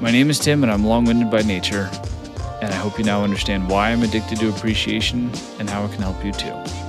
My 0.00 0.10
name 0.10 0.28
is 0.28 0.38
Tim, 0.38 0.62
and 0.62 0.70
I'm 0.70 0.84
long 0.84 1.06
winded 1.06 1.30
by 1.30 1.42
nature, 1.42 1.90
and 2.60 2.72
I 2.72 2.76
hope 2.76 2.98
you 2.98 3.04
now 3.04 3.24
understand 3.24 3.68
why 3.68 3.90
I'm 3.90 4.02
addicted 4.02 4.38
to 4.40 4.50
appreciation 4.50 5.30
and 5.58 5.68
how 5.68 5.84
it 5.86 5.92
can 5.92 6.02
help 6.02 6.22
you 6.24 6.32
too. 6.32 6.79